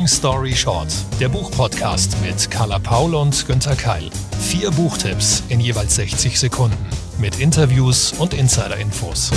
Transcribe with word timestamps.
Long 0.00 0.08
Story 0.08 0.54
Short, 0.54 0.88
der 1.20 1.28
Buchpodcast 1.28 2.16
mit 2.22 2.50
Carla 2.50 2.78
Paul 2.78 3.14
und 3.14 3.46
Günther 3.46 3.76
Keil. 3.76 4.08
Vier 4.40 4.70
Buchtipps 4.70 5.44
in 5.50 5.60
jeweils 5.60 5.94
60 5.96 6.40
Sekunden 6.40 6.86
mit 7.18 7.38
Interviews 7.38 8.14
und 8.14 8.32
Insider-Infos. 8.32 9.30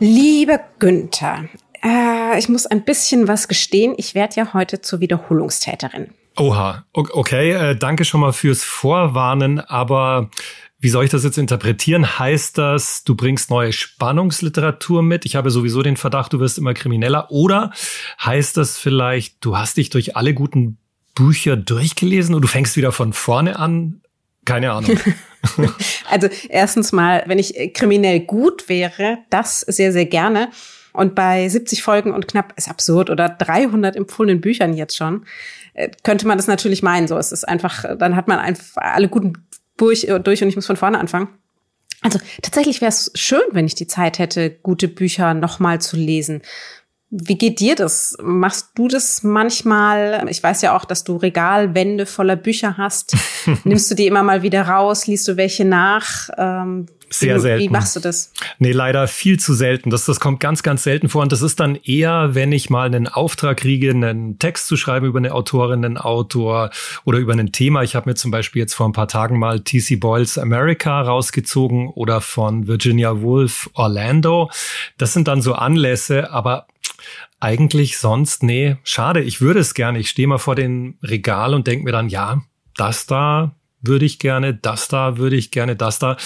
Lieber 0.00 0.60
Günther, 0.78 1.46
äh, 1.82 2.38
ich 2.38 2.50
muss 2.50 2.66
ein 2.66 2.84
bisschen 2.84 3.26
was 3.26 3.48
gestehen. 3.48 3.94
Ich 3.96 4.14
werde 4.14 4.34
ja 4.36 4.52
heute 4.52 4.82
zur 4.82 5.00
Wiederholungstäterin. 5.00 6.12
Oha, 6.38 6.84
okay, 6.92 7.52
äh, 7.52 7.74
danke 7.74 8.04
schon 8.04 8.20
mal 8.20 8.34
fürs 8.34 8.62
Vorwarnen, 8.62 9.60
aber 9.60 10.28
wie 10.80 10.88
soll 10.88 11.04
ich 11.04 11.10
das 11.10 11.24
jetzt 11.24 11.36
interpretieren? 11.36 12.18
Heißt 12.18 12.56
das, 12.56 13.04
du 13.04 13.14
bringst 13.14 13.50
neue 13.50 13.72
Spannungsliteratur 13.72 15.02
mit? 15.02 15.26
Ich 15.26 15.36
habe 15.36 15.50
sowieso 15.50 15.82
den 15.82 15.98
Verdacht, 15.98 16.32
du 16.32 16.40
wirst 16.40 16.56
immer 16.56 16.72
krimineller. 16.72 17.30
Oder 17.30 17.70
heißt 18.24 18.56
das 18.56 18.78
vielleicht, 18.78 19.44
du 19.44 19.58
hast 19.58 19.76
dich 19.76 19.90
durch 19.90 20.16
alle 20.16 20.32
guten 20.32 20.78
Bücher 21.14 21.56
durchgelesen 21.56 22.34
und 22.34 22.40
du 22.40 22.48
fängst 22.48 22.78
wieder 22.78 22.92
von 22.92 23.12
vorne 23.12 23.58
an? 23.58 24.00
Keine 24.46 24.72
Ahnung. 24.72 24.98
also 26.10 26.28
erstens 26.48 26.92
mal, 26.92 27.24
wenn 27.26 27.38
ich 27.38 27.72
kriminell 27.74 28.20
gut 28.20 28.70
wäre, 28.70 29.18
das 29.28 29.60
sehr, 29.60 29.92
sehr 29.92 30.06
gerne. 30.06 30.48
Und 30.92 31.14
bei 31.14 31.48
70 31.48 31.82
Folgen 31.82 32.12
und 32.12 32.26
knapp, 32.26 32.54
ist 32.56 32.68
absurd, 32.68 33.10
oder 33.10 33.28
300 33.28 33.96
empfohlenen 33.96 34.40
Büchern 34.40 34.74
jetzt 34.74 34.96
schon, 34.96 35.24
äh, 35.74 35.90
könnte 36.02 36.26
man 36.26 36.36
das 36.36 36.46
natürlich 36.46 36.82
meinen. 36.82 37.06
So, 37.06 37.16
es 37.16 37.32
ist 37.32 37.46
einfach, 37.46 37.84
dann 37.96 38.16
hat 38.16 38.28
man 38.28 38.38
einfach 38.38 38.82
alle 38.82 39.08
guten 39.08 39.34
durch, 39.80 40.04
äh, 40.04 40.20
durch 40.20 40.42
und 40.42 40.48
ich 40.48 40.56
muss 40.56 40.66
von 40.66 40.76
vorne 40.76 40.98
anfangen. 40.98 41.28
Also 42.02 42.18
tatsächlich 42.42 42.80
wäre 42.80 42.90
es 42.90 43.10
schön, 43.14 43.42
wenn 43.52 43.66
ich 43.66 43.74
die 43.74 43.86
Zeit 43.86 44.18
hätte, 44.18 44.50
gute 44.50 44.88
Bücher 44.88 45.34
nochmal 45.34 45.80
zu 45.80 45.96
lesen. 45.96 46.42
Wie 47.10 47.36
geht 47.36 47.58
dir 47.60 47.74
das? 47.74 48.16
Machst 48.22 48.70
du 48.76 48.86
das 48.86 49.22
manchmal? 49.22 50.26
Ich 50.30 50.42
weiß 50.42 50.62
ja 50.62 50.76
auch, 50.76 50.84
dass 50.84 51.02
du 51.02 51.16
Regalwände 51.16 52.06
voller 52.06 52.36
Bücher 52.36 52.76
hast. 52.76 53.16
Nimmst 53.64 53.90
du 53.90 53.94
die 53.94 54.06
immer 54.06 54.22
mal 54.22 54.42
wieder 54.42 54.62
raus? 54.62 55.08
Liest 55.08 55.26
du 55.26 55.36
welche 55.36 55.64
nach? 55.64 56.30
Ähm, 56.38 56.86
sehr 57.12 57.36
wie, 57.36 57.40
selten. 57.40 57.64
Wie 57.64 57.68
machst 57.68 57.96
du 57.96 58.00
das? 58.00 58.32
Nee, 58.58 58.72
leider 58.72 59.08
viel 59.08 59.38
zu 59.38 59.52
selten. 59.52 59.90
Das, 59.90 60.04
das 60.04 60.20
kommt 60.20 60.40
ganz, 60.40 60.62
ganz 60.62 60.84
selten 60.84 61.08
vor. 61.08 61.22
Und 61.22 61.32
das 61.32 61.42
ist 61.42 61.60
dann 61.60 61.74
eher, 61.74 62.34
wenn 62.34 62.52
ich 62.52 62.70
mal 62.70 62.86
einen 62.86 63.08
Auftrag 63.08 63.58
kriege, 63.58 63.90
einen 63.90 64.38
Text 64.38 64.66
zu 64.66 64.76
schreiben 64.76 65.06
über 65.06 65.18
eine 65.18 65.34
Autorin, 65.34 65.84
einen 65.84 65.98
Autor 65.98 66.70
oder 67.04 67.18
über 67.18 67.32
ein 67.32 67.52
Thema. 67.52 67.82
Ich 67.82 67.96
habe 67.96 68.08
mir 68.08 68.14
zum 68.14 68.30
Beispiel 68.30 68.60
jetzt 68.60 68.74
vor 68.74 68.88
ein 68.88 68.92
paar 68.92 69.08
Tagen 69.08 69.38
mal 69.38 69.60
T.C. 69.60 69.96
Boyles 69.96 70.38
America 70.38 71.00
rausgezogen 71.00 71.88
oder 71.88 72.20
von 72.20 72.68
Virginia 72.68 73.20
Woolf 73.20 73.70
Orlando. 73.74 74.50
Das 74.96 75.12
sind 75.12 75.26
dann 75.26 75.42
so 75.42 75.54
Anlässe, 75.54 76.30
aber 76.30 76.66
eigentlich 77.40 77.98
sonst, 77.98 78.42
nee, 78.42 78.76
schade, 78.84 79.20
ich 79.20 79.40
würde 79.40 79.60
es 79.60 79.74
gerne. 79.74 79.98
Ich 79.98 80.10
stehe 80.10 80.28
mal 80.28 80.38
vor 80.38 80.54
dem 80.54 80.98
Regal 81.02 81.54
und 81.54 81.66
denke 81.66 81.84
mir 81.84 81.92
dann, 81.92 82.08
ja, 82.08 82.42
das 82.76 83.06
da 83.06 83.56
würde 83.82 84.04
ich 84.04 84.18
gerne, 84.18 84.54
das 84.54 84.88
da 84.88 85.16
würde 85.16 85.36
ich 85.36 85.50
gerne, 85.50 85.76
das 85.76 85.98
da. 85.98 86.16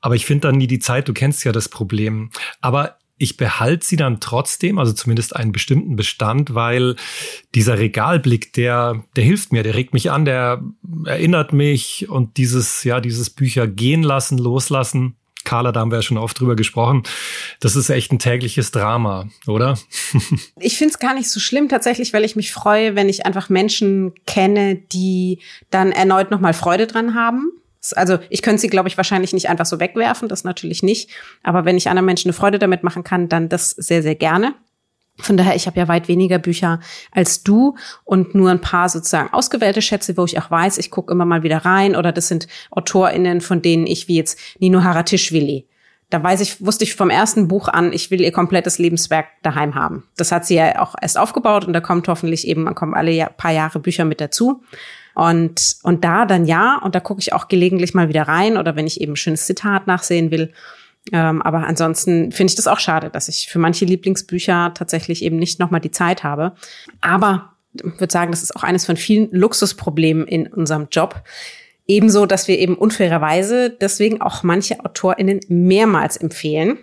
Aber 0.00 0.14
ich 0.14 0.26
finde 0.26 0.48
dann 0.48 0.56
nie 0.56 0.66
die 0.66 0.78
Zeit, 0.78 1.08
du 1.08 1.12
kennst 1.12 1.44
ja 1.44 1.52
das 1.52 1.68
Problem. 1.68 2.30
Aber 2.60 2.98
ich 3.18 3.36
behalte 3.36 3.84
sie 3.84 3.96
dann 3.96 4.20
trotzdem, 4.20 4.78
also 4.78 4.92
zumindest 4.92 5.34
einen 5.34 5.52
bestimmten 5.52 5.96
Bestand, 5.96 6.54
weil 6.54 6.94
dieser 7.54 7.78
Regalblick, 7.78 8.52
der, 8.52 9.04
der 9.16 9.24
hilft 9.24 9.52
mir, 9.52 9.64
der 9.64 9.74
regt 9.74 9.92
mich 9.92 10.10
an, 10.10 10.24
der 10.24 10.62
erinnert 11.04 11.52
mich 11.52 12.08
und 12.08 12.36
dieses, 12.36 12.84
ja, 12.84 13.00
dieses 13.00 13.30
Bücher 13.30 13.66
gehen 13.66 14.04
lassen, 14.04 14.38
loslassen, 14.38 15.16
Carla, 15.48 15.72
da 15.72 15.80
haben 15.80 15.90
wir 15.90 15.96
ja 15.96 16.02
schon 16.02 16.18
oft 16.18 16.38
drüber 16.38 16.56
gesprochen. 16.56 17.04
Das 17.60 17.74
ist 17.74 17.88
echt 17.88 18.12
ein 18.12 18.18
tägliches 18.18 18.70
Drama, 18.70 19.28
oder? 19.46 19.78
ich 20.60 20.76
finde 20.76 20.92
es 20.92 20.98
gar 20.98 21.14
nicht 21.14 21.30
so 21.30 21.40
schlimm 21.40 21.70
tatsächlich, 21.70 22.12
weil 22.12 22.24
ich 22.24 22.36
mich 22.36 22.52
freue, 22.52 22.96
wenn 22.96 23.08
ich 23.08 23.24
einfach 23.24 23.48
Menschen 23.48 24.12
kenne, 24.26 24.76
die 24.76 25.38
dann 25.70 25.90
erneut 25.90 26.30
nochmal 26.30 26.52
Freude 26.52 26.86
dran 26.86 27.14
haben. 27.14 27.50
Also 27.92 28.18
ich 28.28 28.42
könnte 28.42 28.60
sie, 28.60 28.68
glaube 28.68 28.88
ich, 28.88 28.98
wahrscheinlich 28.98 29.32
nicht 29.32 29.48
einfach 29.48 29.64
so 29.64 29.80
wegwerfen, 29.80 30.28
das 30.28 30.44
natürlich 30.44 30.82
nicht. 30.82 31.08
Aber 31.42 31.64
wenn 31.64 31.78
ich 31.78 31.88
anderen 31.88 32.04
Menschen 32.04 32.28
eine 32.28 32.34
Freude 32.34 32.58
damit 32.58 32.82
machen 32.82 33.02
kann, 33.02 33.30
dann 33.30 33.48
das 33.48 33.70
sehr, 33.70 34.02
sehr 34.02 34.16
gerne. 34.16 34.54
Von 35.20 35.36
daher, 35.36 35.56
ich 35.56 35.66
habe 35.66 35.78
ja 35.78 35.88
weit 35.88 36.08
weniger 36.08 36.38
Bücher 36.38 36.80
als 37.10 37.42
du 37.42 37.74
und 38.04 38.34
nur 38.34 38.50
ein 38.50 38.60
paar 38.60 38.88
sozusagen 38.88 39.32
ausgewählte 39.32 39.82
Schätze, 39.82 40.16
wo 40.16 40.24
ich 40.24 40.38
auch 40.38 40.50
weiß, 40.50 40.78
ich 40.78 40.90
gucke 40.90 41.12
immer 41.12 41.24
mal 41.24 41.42
wieder 41.42 41.58
rein 41.58 41.96
oder 41.96 42.12
das 42.12 42.28
sind 42.28 42.46
AutorInnen, 42.70 43.40
von 43.40 43.60
denen 43.60 43.86
ich 43.86 44.08
wie 44.08 44.16
jetzt 44.16 44.38
Nino 44.60 44.82
Haratischvili. 44.82 45.66
Da 46.10 46.22
weiß 46.22 46.40
ich, 46.40 46.64
wusste 46.64 46.84
ich 46.84 46.94
vom 46.94 47.10
ersten 47.10 47.48
Buch 47.48 47.68
an, 47.68 47.92
ich 47.92 48.10
will 48.10 48.22
ihr 48.22 48.32
komplettes 48.32 48.78
Lebenswerk 48.78 49.26
daheim 49.42 49.74
haben. 49.74 50.04
Das 50.16 50.32
hat 50.32 50.46
sie 50.46 50.54
ja 50.54 50.80
auch 50.80 50.94
erst 51.00 51.18
aufgebaut 51.18 51.66
und 51.66 51.74
da 51.74 51.80
kommt 51.80 52.08
hoffentlich 52.08 52.46
eben, 52.46 52.62
man 52.62 52.74
kommen 52.74 52.94
alle 52.94 53.28
paar 53.36 53.52
Jahre 53.52 53.78
Bücher 53.78 54.06
mit 54.06 54.20
dazu. 54.20 54.62
Und, 55.14 55.76
und 55.82 56.04
da 56.04 56.24
dann 56.24 56.46
ja, 56.46 56.80
und 56.82 56.94
da 56.94 57.00
gucke 57.00 57.20
ich 57.20 57.32
auch 57.32 57.48
gelegentlich 57.48 57.92
mal 57.92 58.08
wieder 58.08 58.22
rein 58.22 58.56
oder 58.56 58.76
wenn 58.76 58.86
ich 58.86 59.00
eben 59.00 59.14
ein 59.14 59.16
schönes 59.16 59.46
Zitat 59.46 59.86
nachsehen 59.88 60.30
will. 60.30 60.52
Ähm, 61.12 61.42
aber 61.42 61.66
ansonsten 61.66 62.32
finde 62.32 62.50
ich 62.50 62.56
das 62.56 62.66
auch 62.66 62.80
schade, 62.80 63.10
dass 63.10 63.28
ich 63.28 63.48
für 63.48 63.58
manche 63.58 63.84
Lieblingsbücher 63.84 64.72
tatsächlich 64.74 65.22
eben 65.22 65.36
nicht 65.36 65.58
nochmal 65.58 65.80
die 65.80 65.90
Zeit 65.90 66.24
habe. 66.24 66.54
Aber 67.00 67.52
ich 67.74 67.84
würde 67.84 68.12
sagen, 68.12 68.30
das 68.30 68.42
ist 68.42 68.56
auch 68.56 68.62
eines 68.62 68.86
von 68.86 68.96
vielen 68.96 69.30
Luxusproblemen 69.32 70.26
in 70.26 70.46
unserem 70.46 70.88
Job. 70.90 71.22
Ebenso, 71.86 72.26
dass 72.26 72.48
wir 72.48 72.58
eben 72.58 72.76
unfairerweise 72.76 73.70
deswegen 73.70 74.20
auch 74.20 74.42
manche 74.42 74.84
AutorInnen 74.84 75.40
mehrmals 75.48 76.16
empfehlen. 76.16 76.78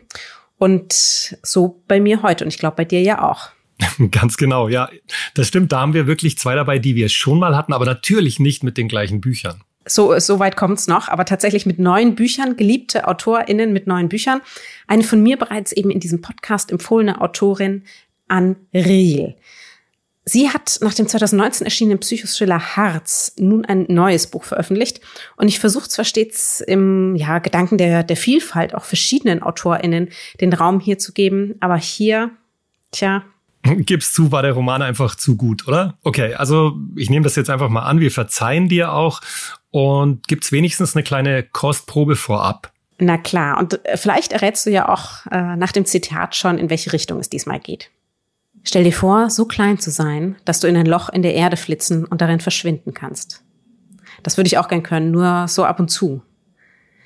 Und 0.58 1.38
so 1.44 1.84
bei 1.88 2.00
mir 2.00 2.24
heute 2.24 2.46
und 2.46 2.48
ich 2.48 2.58
glaube 2.58 2.78
bei 2.78 2.86
dir 2.86 3.02
ja 3.02 3.22
auch. 3.22 3.50
Ganz 4.12 4.38
genau, 4.38 4.70
ja. 4.70 4.90
Das 5.34 5.48
stimmt, 5.48 5.72
da 5.72 5.82
haben 5.82 5.94
wir 5.94 6.08
wirklich 6.08 6.38
zwei 6.38 6.56
dabei, 6.56 6.80
die 6.80 6.96
wir 6.96 7.10
schon 7.10 7.40
mal 7.40 7.56
hatten, 7.58 7.74
aber 7.74 7.86
natürlich 7.86 8.40
nicht 8.40 8.64
mit 8.64 8.78
den 8.78 8.88
gleichen 8.88 9.22
Büchern 9.22 9.62
so, 9.86 10.18
so 10.20 10.40
weit 10.40 10.56
kommt's 10.56 10.88
noch, 10.88 11.10
aber 11.10 11.26
tatsächlich 11.26 11.66
mit 11.66 11.80
neuen 11.80 12.16
Büchern, 12.16 12.58
geliebte 12.58 13.08
AutorInnen 13.08 13.72
mit 13.72 13.88
neuen 13.88 14.10
Büchern. 14.10 14.42
Eine 14.88 15.04
von 15.04 15.22
mir 15.22 15.38
bereits 15.38 15.72
eben 15.72 15.92
in 15.92 16.00
diesem 16.00 16.22
Podcast 16.22 16.72
empfohlene 16.72 17.22
Autorin, 17.22 17.84
Ann 18.28 18.56
Riel. 18.74 19.36
Sie 20.28 20.50
hat 20.50 20.80
nach 20.82 20.96
dem 20.96 21.08
2019 21.08 21.66
erschienenen 21.66 22.00
Psychothriller 22.00 22.76
Harz 22.76 23.34
nun 23.38 23.64
ein 23.64 23.86
neues 23.90 24.26
Buch 24.26 24.44
veröffentlicht. 24.44 25.00
Und 25.38 25.48
ich 25.48 25.60
versuche 25.60 25.88
zwar 25.88 26.04
stets 26.04 26.62
im 26.62 27.16
ja, 27.16 27.38
Gedanken 27.38 27.78
der, 27.78 28.02
der 28.02 28.18
Vielfalt 28.18 28.74
auch 28.74 28.86
verschiedenen 28.86 29.44
AutorInnen 29.44 30.10
den 30.42 30.54
Raum 30.54 30.80
hier 30.80 30.98
zu 30.98 31.14
geben, 31.14 31.54
aber 31.60 31.78
hier, 31.78 32.32
tja, 32.90 33.24
Gib's 33.86 34.14
zu, 34.14 34.32
war 34.32 34.42
der 34.42 34.54
Roman 34.54 34.82
einfach 34.82 35.16
zu 35.16 35.36
gut, 35.36 35.68
oder? 35.68 35.98
Okay, 36.04 36.36
also 36.36 36.78
ich 36.96 37.10
nehme 37.10 37.24
das 37.24 37.36
jetzt 37.36 37.50
einfach 37.50 37.70
mal 37.70 37.84
an. 37.84 38.00
Wir 38.00 38.12
verzeihen 38.12 38.70
dir 38.70 38.94
auch. 38.94 39.22
Und 39.72 40.28
gibt's 40.28 40.52
wenigstens 40.52 40.96
eine 40.96 41.04
kleine 41.04 41.44
Kostprobe 41.44 42.16
vorab? 42.16 42.72
Na 42.98 43.18
klar. 43.18 43.58
Und 43.58 43.86
äh, 43.86 43.98
vielleicht 43.98 44.32
errätst 44.32 44.66
du 44.66 44.72
ja 44.72 44.88
auch 44.88 45.26
äh, 45.32 45.56
nach 45.58 45.72
dem 45.72 45.86
Zitat 45.86 46.36
schon, 46.36 46.58
in 46.58 46.70
welche 46.70 46.94
Richtung 46.94 47.20
es 47.20 47.30
diesmal 47.30 47.60
geht. 47.60 47.90
Stell 48.64 48.84
dir 48.84 48.94
vor, 48.94 49.30
so 49.30 49.46
klein 49.46 49.78
zu 49.78 49.92
sein, 49.92 50.38
dass 50.46 50.60
du 50.60 50.68
in 50.68 50.78
ein 50.78 50.86
Loch 50.86 51.10
in 51.10 51.22
der 51.22 51.36
Erde 51.36 51.58
flitzen 51.58 52.06
und 52.06 52.22
darin 52.22 52.40
verschwinden 52.40 52.94
kannst. 52.94 53.44
Das 54.24 54.38
würde 54.38 54.48
ich 54.48 54.58
auch 54.58 54.70
gern 54.70 54.82
können, 54.82 55.12
nur 55.12 55.48
so 55.48 55.66
ab 55.66 55.80
und 55.80 55.90
zu. 55.90 56.24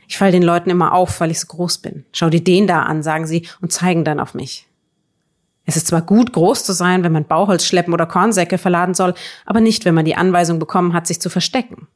Ich 0.07 0.17
fall 0.17 0.31
den 0.31 0.43
Leuten 0.43 0.69
immer 0.69 0.93
auf, 0.93 1.19
weil 1.19 1.31
ich 1.31 1.39
so 1.39 1.47
groß 1.47 1.79
bin. 1.79 2.05
Schau 2.13 2.29
dir 2.29 2.43
den 2.43 2.65
da 2.65 2.83
an, 2.83 3.03
sagen 3.03 3.27
sie 3.27 3.47
und 3.61 3.73
zeigen 3.73 4.05
dann 4.05 4.19
auf 4.19 4.33
mich. 4.33 4.68
Es 5.69 5.77
ist 5.77 5.85
zwar 5.85 6.01
gut, 6.01 6.33
groß 6.33 6.63
zu 6.63 6.73
sein, 6.73 7.03
wenn 7.03 7.11
man 7.11 7.25
Bauholz 7.25 7.63
schleppen 7.63 7.93
oder 7.93 8.07
Kornsäcke 8.07 8.57
verladen 8.57 8.95
soll, 8.95 9.13
aber 9.45 9.61
nicht, 9.61 9.85
wenn 9.85 9.93
man 9.93 10.03
die 10.03 10.15
Anweisung 10.15 10.57
bekommen 10.57 10.93
hat, 10.93 11.05
sich 11.05 11.21
zu 11.21 11.29
verstecken. 11.29 11.87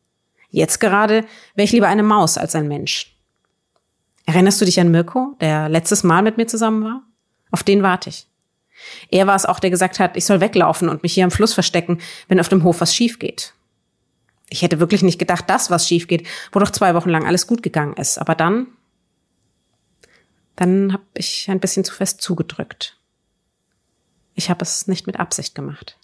Jetzt 0.51 0.79
gerade 0.79 1.25
wäre 1.56 1.66
ich 1.66 1.72
lieber 1.72 1.88
eine 1.88 2.03
Maus 2.03 2.38
als 2.38 2.53
ein 2.53 2.67
Mensch. 2.67 3.17
Erinnerst 4.28 4.61
du 4.61 4.66
dich 4.66 4.79
an 4.79 4.91
Mirko, 4.91 5.35
der 5.41 5.69
letztes 5.69 6.03
Mal 6.03 6.22
mit 6.22 6.38
mir 6.38 6.45
zusammen 6.45 6.84
war? 6.84 7.01
Auf 7.50 7.63
den 7.63 7.81
warte 7.81 8.09
ich. 8.09 8.28
Er 9.09 9.25
war 9.25 9.35
es 9.35 9.47
auch, 9.47 9.59
der 9.59 9.72
gesagt 9.72 9.99
hat, 9.99 10.17
ich 10.17 10.26
soll 10.26 10.40
weglaufen 10.40 10.87
und 10.87 11.02
mich 11.02 11.16
hier 11.16 11.23
am 11.23 11.31
Fluss 11.31 11.55
verstecken, 11.55 11.97
wenn 12.28 12.40
auf 12.40 12.49
dem 12.49 12.64
Hof 12.64 12.79
was 12.79 12.93
schief 12.93 13.17
geht. 13.17 13.55
Ich 14.49 14.61
hätte 14.61 14.79
wirklich 14.79 15.02
nicht 15.02 15.17
gedacht, 15.17 15.49
dass 15.49 15.72
was 15.72 15.87
schief 15.87 16.08
geht, 16.08 16.28
wo 16.52 16.59
doch 16.59 16.69
zwei 16.69 16.93
Wochen 16.93 17.09
lang 17.09 17.26
alles 17.26 17.47
gut 17.47 17.64
gegangen 17.64 17.96
ist. 17.96 18.19
Aber 18.19 18.35
dann, 18.35 18.67
dann 20.55 20.93
habe 20.93 21.05
ich 21.16 21.49
ein 21.49 21.59
bisschen 21.59 21.84
zu 21.84 21.96
fest 21.96 22.22
zugedrückt. 22.22 22.99
Ich 24.35 24.50
habe 24.50 24.64
es 24.64 24.88
nicht 24.88 25.08
mit 25.08 25.20
Absicht 25.20 25.56
gemacht. 25.56 25.97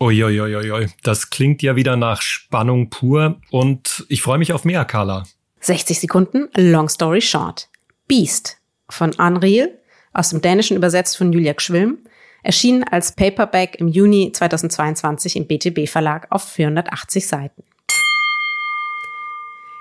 Uiuiuiui, 0.00 0.88
das 1.02 1.30
klingt 1.30 1.62
ja 1.62 1.76
wieder 1.76 1.96
nach 1.96 2.22
Spannung 2.22 2.90
pur 2.90 3.40
und 3.50 4.04
ich 4.08 4.22
freue 4.22 4.38
mich 4.38 4.52
auf 4.52 4.64
mehr, 4.64 4.84
Carla. 4.84 5.24
60 5.60 6.00
Sekunden, 6.00 6.48
Long 6.56 6.88
Story 6.88 7.20
Short. 7.20 7.68
Beast 8.08 8.58
von 8.88 9.12
Unreal, 9.14 9.70
aus 10.12 10.30
dem 10.30 10.42
Dänischen 10.42 10.76
übersetzt 10.76 11.16
von 11.16 11.32
Julia 11.32 11.52
Gschwilm, 11.52 11.98
erschienen 12.42 12.84
als 12.84 13.14
Paperback 13.14 13.76
im 13.76 13.88
Juni 13.88 14.32
2022 14.32 15.36
im 15.36 15.46
BTB 15.46 15.88
Verlag 15.88 16.26
auf 16.30 16.42
480 16.42 17.26
Seiten. 17.26 17.62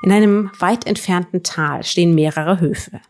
In 0.04 0.12
einem 0.12 0.52
weit 0.60 0.86
entfernten 0.86 1.44
Tal 1.44 1.84
stehen 1.84 2.16
mehrere 2.16 2.60
Höfe. 2.60 3.02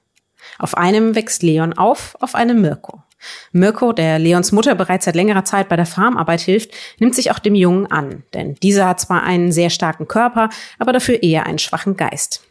Auf 0.59 0.77
einem 0.77 1.15
wächst 1.15 1.43
Leon 1.43 1.73
auf, 1.73 2.15
auf 2.19 2.35
einem 2.35 2.61
Mirko. 2.61 3.03
Mirko, 3.51 3.93
der 3.93 4.19
Leons 4.19 4.51
Mutter 4.51 4.75
bereits 4.75 5.05
seit 5.05 5.15
längerer 5.15 5.45
Zeit 5.45 5.69
bei 5.69 5.75
der 5.75 5.85
Farmarbeit 5.85 6.41
hilft, 6.41 6.71
nimmt 6.99 7.15
sich 7.15 7.31
auch 7.31 7.39
dem 7.39 7.55
Jungen 7.55 7.87
an, 7.87 8.23
denn 8.33 8.55
dieser 8.55 8.87
hat 8.87 8.99
zwar 8.99 9.23
einen 9.23 9.51
sehr 9.51 9.69
starken 9.69 10.07
Körper, 10.07 10.49
aber 10.79 10.93
dafür 10.93 11.21
eher 11.23 11.45
einen 11.45 11.59
schwachen 11.59 11.97
Geist. 11.97 12.41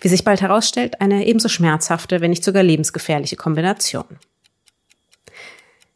Wie 0.00 0.08
sich 0.08 0.24
bald 0.24 0.40
herausstellt, 0.40 1.00
eine 1.00 1.26
ebenso 1.26 1.48
schmerzhafte, 1.48 2.20
wenn 2.20 2.30
nicht 2.30 2.44
sogar 2.44 2.62
lebensgefährliche 2.62 3.36
Kombination. 3.36 4.18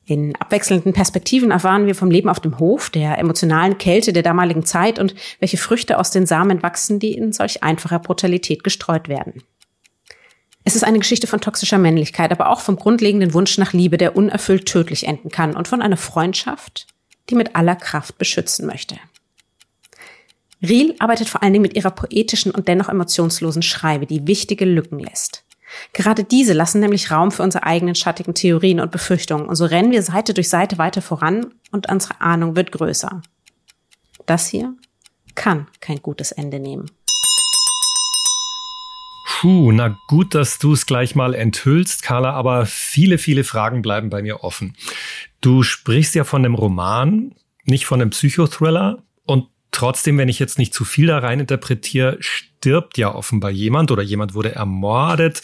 In 0.05 0.35
abwechselnden 0.37 0.93
Perspektiven 0.93 1.53
erfahren 1.53 1.87
wir 1.87 1.95
vom 1.95 2.11
Leben 2.11 2.29
auf 2.29 2.41
dem 2.41 2.59
Hof, 2.59 2.91
der 2.91 3.19
emotionalen 3.19 3.79
Kälte 3.79 4.13
der 4.13 4.25
damaligen 4.25 4.65
Zeit 4.65 4.99
und 4.99 5.15
welche 5.39 5.59
Früchte 5.59 5.99
aus 5.99 6.11
den 6.11 6.27
Samen 6.27 6.63
wachsen, 6.63 6.99
die 6.99 7.15
in 7.15 7.33
solch 7.33 7.63
einfacher 7.63 8.01
Brutalität 8.01 8.65
gestreut 8.65 9.09
werden. 9.09 9.43
Es 10.65 10.77
ist 10.77 10.85
eine 10.85 10.99
Geschichte 10.99 11.27
von 11.27 11.41
toxischer 11.41 11.79
Männlichkeit, 11.79 12.31
aber 12.31 12.51
auch 12.51 12.61
vom 12.61 12.77
grundlegenden 12.77 13.35
Wunsch 13.35 13.59
nach 13.59 13.73
Liebe, 13.73 13.99
der 13.99 14.17
unerfüllt 14.17 14.67
tödlich 14.67 15.07
enden 15.07 15.31
kann 15.31 15.57
und 15.57 15.67
von 15.69 15.83
einer 15.83 15.97
Freundschaft, 15.97 16.87
die 17.31 17.35
mit 17.35 17.57
aller 17.57 17.77
Kraft 17.77 18.19
beschützen 18.19 18.67
möchte. 18.67 18.97
Riel 20.63 20.95
arbeitet 21.01 21.29
vor 21.29 21.43
allen 21.43 21.53
Dingen 21.53 21.63
mit 21.63 21.75
ihrer 21.77 21.91
poetischen 21.91 22.53
und 22.53 22.69
dennoch 22.69 22.89
emotionslosen 22.89 23.63
Schreibe, 23.63 24.07
die 24.07 24.27
wichtige 24.29 24.65
Lücken 24.65 25.01
lässt. 25.01 25.45
Gerade 25.93 26.23
diese 26.23 26.53
lassen 26.53 26.81
nämlich 26.81 27.11
Raum 27.11 27.33
für 27.33 27.43
unsere 27.43 27.65
eigenen 27.65 27.95
schattigen 27.95 28.35
Theorien 28.35 28.79
und 28.79 28.93
Befürchtungen 28.93 29.47
und 29.47 29.57
so 29.57 29.65
rennen 29.65 29.91
wir 29.91 30.03
Seite 30.03 30.35
durch 30.35 30.49
Seite 30.49 30.79
weiter 30.79 31.03
voran 31.03 31.47
und 31.73 31.91
unsere 31.91 32.21
Ahnung 32.21 32.55
wird 32.55 32.71
größer. 32.71 33.23
Das 34.27 34.47
hier 34.47 34.75
kann 35.35 35.67
kein 35.81 36.01
gutes 36.01 36.31
Ende 36.31 36.61
nehmen. 36.61 36.91
Puh, 39.43 39.73
na 39.73 39.99
gut, 40.07 40.37
dass 40.37 40.61
du 40.61 40.73
es 40.73 40.87
gleich 40.87 41.17
mal 41.17 41.35
enthüllst, 41.35 42.05
Carla, 42.05 42.31
aber 42.31 42.65
viele, 42.65 43.19
viele 43.19 43.43
Fragen 43.43 43.83
bleiben 43.83 44.09
bei 44.09 44.23
mir 44.23 44.45
offen. 44.45 44.77
Du 45.41 45.65
sprichst 45.65 46.15
ja 46.15 46.23
von 46.23 46.45
einem 46.45 46.55
Roman, 46.55 47.35
nicht 47.65 47.85
von 47.85 48.01
einem 48.01 48.11
Psychothriller 48.11 49.03
und 49.25 49.49
trotzdem, 49.73 50.17
wenn 50.17 50.29
ich 50.29 50.39
jetzt 50.39 50.61
nicht 50.61 50.73
zu 50.73 50.85
viel 50.85 51.09
da 51.09 51.19
rein 51.19 51.41
interpretiere, 51.41 52.19
stirbt 52.21 52.99
ja 52.99 53.13
offenbar 53.13 53.51
jemand 53.51 53.91
oder 53.91 54.05
jemand 54.05 54.35
wurde 54.35 54.55
ermordet. 54.55 55.43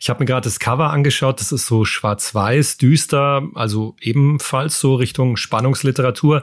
Ich 0.00 0.10
habe 0.10 0.18
mir 0.18 0.26
gerade 0.26 0.42
das 0.42 0.58
Cover 0.58 0.90
angeschaut, 0.90 1.38
das 1.38 1.52
ist 1.52 1.66
so 1.66 1.84
schwarz-weiß, 1.84 2.78
düster, 2.78 3.44
also 3.54 3.94
ebenfalls 4.00 4.80
so 4.80 4.96
Richtung 4.96 5.36
Spannungsliteratur. 5.36 6.42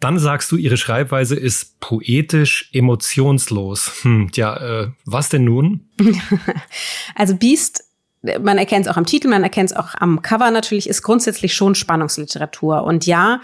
Dann 0.00 0.18
sagst 0.18 0.50
du, 0.50 0.56
ihre 0.56 0.78
Schreibweise 0.78 1.36
ist 1.36 1.78
poetisch, 1.80 2.70
emotionslos. 2.72 4.02
Hm, 4.02 4.30
ja, 4.34 4.56
äh, 4.56 4.88
was 5.04 5.28
denn 5.28 5.44
nun? 5.44 5.88
also 7.14 7.36
Beast, 7.36 7.84
man 8.42 8.56
erkennt 8.56 8.86
es 8.86 8.92
auch 8.92 8.96
am 8.96 9.06
Titel, 9.06 9.28
man 9.28 9.42
erkennt 9.42 9.70
es 9.70 9.76
auch 9.76 9.94
am 9.94 10.22
Cover 10.22 10.50
natürlich, 10.50 10.88
ist 10.88 11.02
grundsätzlich 11.02 11.54
schon 11.54 11.74
Spannungsliteratur. 11.74 12.82
Und 12.84 13.04
ja, 13.04 13.42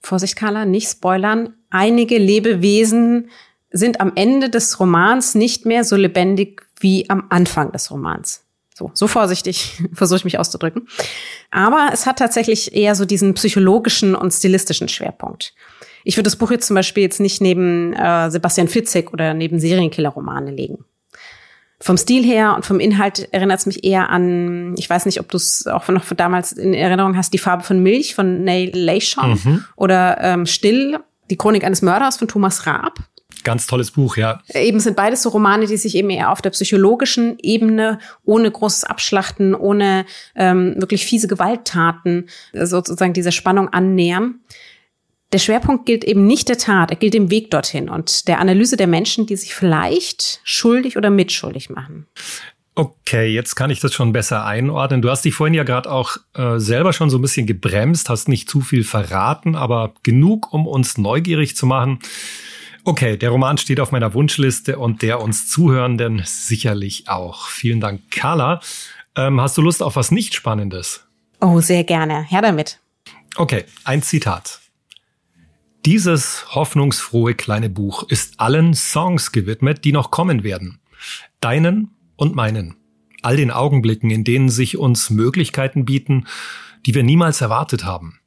Vorsicht, 0.00 0.36
Carla, 0.36 0.64
nicht 0.64 0.88
spoilern, 0.88 1.54
einige 1.70 2.18
Lebewesen 2.18 3.30
sind 3.70 4.00
am 4.00 4.12
Ende 4.14 4.50
des 4.50 4.78
Romans 4.80 5.34
nicht 5.34 5.66
mehr 5.66 5.84
so 5.84 5.96
lebendig 5.96 6.62
wie 6.80 7.08
am 7.10 7.26
Anfang 7.30 7.72
des 7.72 7.90
Romans. 7.90 8.45
So, 8.76 8.90
so 8.92 9.06
vorsichtig 9.06 9.82
versuche 9.94 10.18
ich 10.18 10.24
mich 10.26 10.38
auszudrücken. 10.38 10.86
Aber 11.50 11.88
es 11.94 12.04
hat 12.04 12.18
tatsächlich 12.18 12.74
eher 12.74 12.94
so 12.94 13.06
diesen 13.06 13.32
psychologischen 13.32 14.14
und 14.14 14.30
stilistischen 14.30 14.90
Schwerpunkt. 14.90 15.54
Ich 16.04 16.18
würde 16.18 16.24
das 16.24 16.36
Buch 16.36 16.50
jetzt 16.50 16.66
zum 16.66 16.74
Beispiel 16.74 17.02
jetzt 17.02 17.18
nicht 17.18 17.40
neben 17.40 17.94
äh, 17.94 18.30
Sebastian 18.30 18.68
Fitzek 18.68 19.14
oder 19.14 19.32
neben 19.32 19.60
Serienkiller-Romane 19.60 20.50
legen. 20.50 20.84
Vom 21.80 21.96
Stil 21.96 22.22
her 22.22 22.54
und 22.54 22.66
vom 22.66 22.78
Inhalt 22.78 23.28
erinnert 23.32 23.60
es 23.60 23.66
mich 23.66 23.82
eher 23.82 24.10
an, 24.10 24.74
ich 24.76 24.90
weiß 24.90 25.06
nicht, 25.06 25.20
ob 25.20 25.30
du 25.30 25.38
es 25.38 25.66
auch 25.66 25.88
noch 25.88 26.04
von 26.04 26.18
damals 26.18 26.52
in 26.52 26.74
Erinnerung 26.74 27.16
hast, 27.16 27.32
die 27.32 27.38
Farbe 27.38 27.64
von 27.64 27.82
Milch 27.82 28.14
von 28.14 28.44
Neil 28.44 28.72
Leishon 28.74 29.40
mhm. 29.42 29.64
oder 29.76 30.18
ähm, 30.20 30.44
Still, 30.44 30.98
die 31.30 31.36
Chronik 31.36 31.64
eines 31.64 31.80
Mörders 31.80 32.18
von 32.18 32.28
Thomas 32.28 32.66
Raab. 32.66 32.98
Ganz 33.46 33.68
tolles 33.68 33.92
Buch, 33.92 34.16
ja. 34.16 34.42
Eben 34.52 34.80
sind 34.80 34.96
beides 34.96 35.22
so 35.22 35.28
Romane, 35.28 35.66
die 35.66 35.76
sich 35.76 35.94
eben 35.94 36.10
eher 36.10 36.32
auf 36.32 36.42
der 36.42 36.50
psychologischen 36.50 37.38
Ebene, 37.40 38.00
ohne 38.24 38.50
großes 38.50 38.82
Abschlachten, 38.82 39.54
ohne 39.54 40.04
ähm, 40.34 40.74
wirklich 40.78 41.06
fiese 41.06 41.28
Gewalttaten, 41.28 42.28
sozusagen 42.52 43.12
dieser 43.12 43.30
Spannung 43.30 43.68
annähern 43.68 44.40
der 45.32 45.38
Schwerpunkt 45.38 45.86
gilt 45.86 46.04
eben 46.04 46.26
nicht 46.26 46.48
der 46.48 46.58
Tat, 46.58 46.90
er 46.90 46.96
gilt 46.96 47.14
dem 47.14 47.30
Weg 47.30 47.50
dorthin 47.50 47.88
und 47.88 48.28
der 48.28 48.38
Analyse 48.38 48.76
der 48.76 48.86
Menschen, 48.86 49.26
die 49.26 49.36
sich 49.36 49.54
vielleicht 49.54 50.40
schuldig 50.44 50.96
oder 50.96 51.10
mitschuldig 51.10 51.68
machen. 51.68 52.06
Okay, 52.74 53.28
jetzt 53.28 53.54
kann 53.54 53.70
ich 53.70 53.80
das 53.80 53.94
schon 53.94 54.12
besser 54.12 54.44
einordnen. 54.44 55.00
Du 55.00 55.10
hast 55.10 55.24
dich 55.24 55.34
vorhin 55.34 55.54
ja 55.54 55.64
gerade 55.64 55.90
auch 55.90 56.18
äh, 56.34 56.58
selber 56.58 56.92
schon 56.92 57.08
so 57.08 57.18
ein 57.18 57.22
bisschen 57.22 57.46
gebremst, 57.46 58.10
hast 58.10 58.28
nicht 58.28 58.50
zu 58.50 58.60
viel 58.60 58.84
verraten, 58.84 59.56
aber 59.56 59.94
genug, 60.02 60.52
um 60.52 60.66
uns 60.66 60.98
neugierig 60.98 61.56
zu 61.56 61.64
machen. 61.64 62.00
Okay, 62.88 63.16
der 63.16 63.30
Roman 63.30 63.58
steht 63.58 63.80
auf 63.80 63.90
meiner 63.90 64.14
Wunschliste 64.14 64.78
und 64.78 65.02
der 65.02 65.20
uns 65.20 65.48
Zuhörenden 65.48 66.22
sicherlich 66.24 67.08
auch. 67.08 67.48
Vielen 67.48 67.80
Dank, 67.80 68.12
Carla. 68.12 68.60
Ähm, 69.16 69.40
hast 69.40 69.58
du 69.58 69.62
Lust 69.62 69.82
auf 69.82 69.96
was 69.96 70.12
nicht 70.12 70.34
Spannendes? 70.34 71.04
Oh, 71.40 71.60
sehr 71.60 71.82
gerne. 71.82 72.22
Her 72.22 72.42
damit. 72.42 72.78
Okay, 73.34 73.64
ein 73.82 74.02
Zitat. 74.02 74.60
Dieses 75.84 76.54
hoffnungsfrohe 76.54 77.34
kleine 77.34 77.68
Buch 77.68 78.04
ist 78.04 78.38
allen 78.38 78.72
Songs 78.72 79.32
gewidmet, 79.32 79.84
die 79.84 79.90
noch 79.90 80.12
kommen 80.12 80.44
werden. 80.44 80.78
Deinen 81.40 81.90
und 82.14 82.36
meinen. 82.36 82.76
All 83.20 83.36
den 83.36 83.50
Augenblicken, 83.50 84.10
in 84.10 84.22
denen 84.22 84.48
sich 84.48 84.78
uns 84.78 85.10
Möglichkeiten 85.10 85.86
bieten, 85.86 86.28
die 86.86 86.94
wir 86.94 87.02
niemals 87.02 87.40
erwartet 87.40 87.84
haben. 87.84 88.20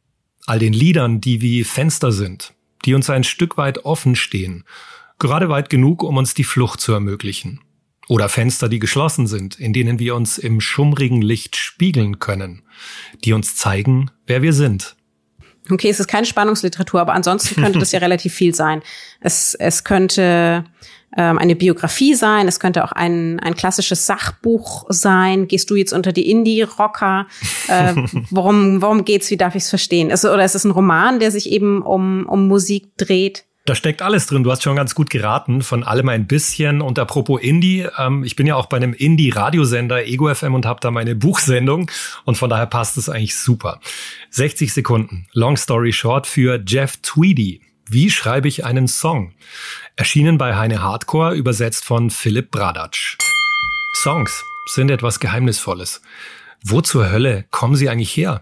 All 0.47 0.59
den 0.59 0.73
Liedern, 0.73 1.21
die 1.21 1.41
wie 1.41 1.63
Fenster 1.63 2.11
sind, 2.11 2.53
die 2.85 2.93
uns 2.93 3.09
ein 3.09 3.23
Stück 3.23 3.57
weit 3.57 3.85
offen 3.85 4.15
stehen, 4.15 4.63
gerade 5.17 5.49
weit 5.49 5.69
genug, 5.69 6.03
um 6.03 6.17
uns 6.17 6.33
die 6.33 6.43
Flucht 6.43 6.79
zu 6.79 6.93
ermöglichen. 6.93 7.61
Oder 8.07 8.27
Fenster, 8.27 8.69
die 8.69 8.79
geschlossen 8.79 9.27
sind, 9.27 9.59
in 9.59 9.71
denen 9.71 9.99
wir 9.99 10.15
uns 10.15 10.39
im 10.39 10.61
schummrigen 10.61 11.21
Licht 11.21 11.55
spiegeln 11.55 12.17
können, 12.17 12.63
die 13.23 13.33
uns 13.33 13.55
zeigen, 13.55 14.09
wer 14.25 14.41
wir 14.41 14.53
sind 14.53 14.95
Okay, 15.71 15.89
es 15.89 15.99
ist 15.99 16.07
keine 16.07 16.25
Spannungsliteratur, 16.25 17.01
aber 17.01 17.13
ansonsten 17.13 17.61
könnte 17.61 17.79
das 17.79 17.91
ja 17.91 17.99
relativ 17.99 18.33
viel 18.33 18.55
sein. 18.55 18.81
Es, 19.21 19.55
es 19.55 19.83
könnte 19.83 20.63
ähm, 21.17 21.37
eine 21.37 21.55
Biografie 21.55 22.13
sein, 22.13 22.47
es 22.47 22.59
könnte 22.59 22.83
auch 22.83 22.91
ein, 22.91 23.39
ein 23.39 23.55
klassisches 23.55 24.05
Sachbuch 24.05 24.85
sein. 24.89 25.47
Gehst 25.47 25.69
du 25.69 25.75
jetzt 25.75 25.93
unter 25.93 26.11
die 26.11 26.29
Indie-Rocker? 26.29 27.27
Äh, 27.67 27.93
worum, 28.29 28.81
worum 28.81 29.05
geht's? 29.05 29.29
Wie 29.31 29.37
darf 29.37 29.55
ich 29.55 29.63
es 29.63 29.69
verstehen? 29.69 30.11
Also, 30.11 30.31
oder 30.31 30.45
ist 30.45 30.55
es 30.55 30.65
ein 30.65 30.71
Roman, 30.71 31.19
der 31.19 31.31
sich 31.31 31.51
eben 31.51 31.81
um, 31.81 32.25
um 32.27 32.47
Musik 32.47 32.95
dreht? 32.97 33.45
Da 33.69 33.75
steckt 33.75 34.01
alles 34.01 34.25
drin. 34.25 34.43
Du 34.43 34.49
hast 34.49 34.63
schon 34.63 34.75
ganz 34.75 34.95
gut 34.95 35.11
geraten, 35.11 35.61
von 35.61 35.83
allem 35.83 36.09
ein 36.09 36.25
bisschen. 36.25 36.81
Und 36.81 36.97
apropos 36.97 37.39
Indie, 37.39 37.85
ähm, 37.99 38.23
ich 38.23 38.35
bin 38.35 38.47
ja 38.47 38.55
auch 38.55 38.65
bei 38.65 38.77
einem 38.77 38.93
Indie-Radiosender 38.93 40.07
Ego 40.07 40.33
FM 40.33 40.55
und 40.55 40.65
habe 40.65 40.79
da 40.79 40.89
meine 40.89 41.13
Buchsendung 41.13 41.91
und 42.25 42.35
von 42.35 42.49
daher 42.49 42.65
passt 42.65 42.97
es 42.97 43.09
eigentlich 43.09 43.37
super. 43.37 43.79
60 44.31 44.73
Sekunden, 44.73 45.27
Long 45.33 45.55
Story 45.55 45.93
Short 45.93 46.25
für 46.25 46.59
Jeff 46.65 46.97
Tweedy. 47.03 47.61
Wie 47.87 48.09
schreibe 48.09 48.47
ich 48.47 48.65
einen 48.65 48.87
Song? 48.87 49.35
Erschienen 49.95 50.39
bei 50.39 50.55
Heine 50.55 50.81
Hardcore, 50.81 51.35
übersetzt 51.35 51.85
von 51.85 52.09
Philipp 52.09 52.49
Bradatsch. 52.49 53.17
Songs 54.01 54.45
sind 54.65 54.89
etwas 54.89 55.19
Geheimnisvolles. 55.19 56.01
Wo 56.63 56.81
zur 56.81 57.11
Hölle 57.11 57.45
kommen 57.51 57.75
sie 57.75 57.87
eigentlich 57.87 58.17
her? 58.17 58.41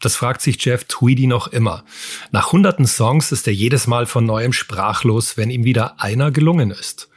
Das 0.00 0.16
fragt 0.16 0.42
sich 0.42 0.62
Jeff 0.64 0.84
Tweedy 0.84 1.26
noch 1.26 1.48
immer. 1.48 1.84
Nach 2.30 2.52
hunderten 2.52 2.86
Songs 2.86 3.32
ist 3.32 3.46
er 3.46 3.54
jedes 3.54 3.86
Mal 3.86 4.06
von 4.06 4.24
neuem 4.24 4.52
sprachlos, 4.52 5.36
wenn 5.36 5.50
ihm 5.50 5.64
wieder 5.64 6.00
einer 6.00 6.30
gelungen 6.30 6.70
ist. 6.70 7.08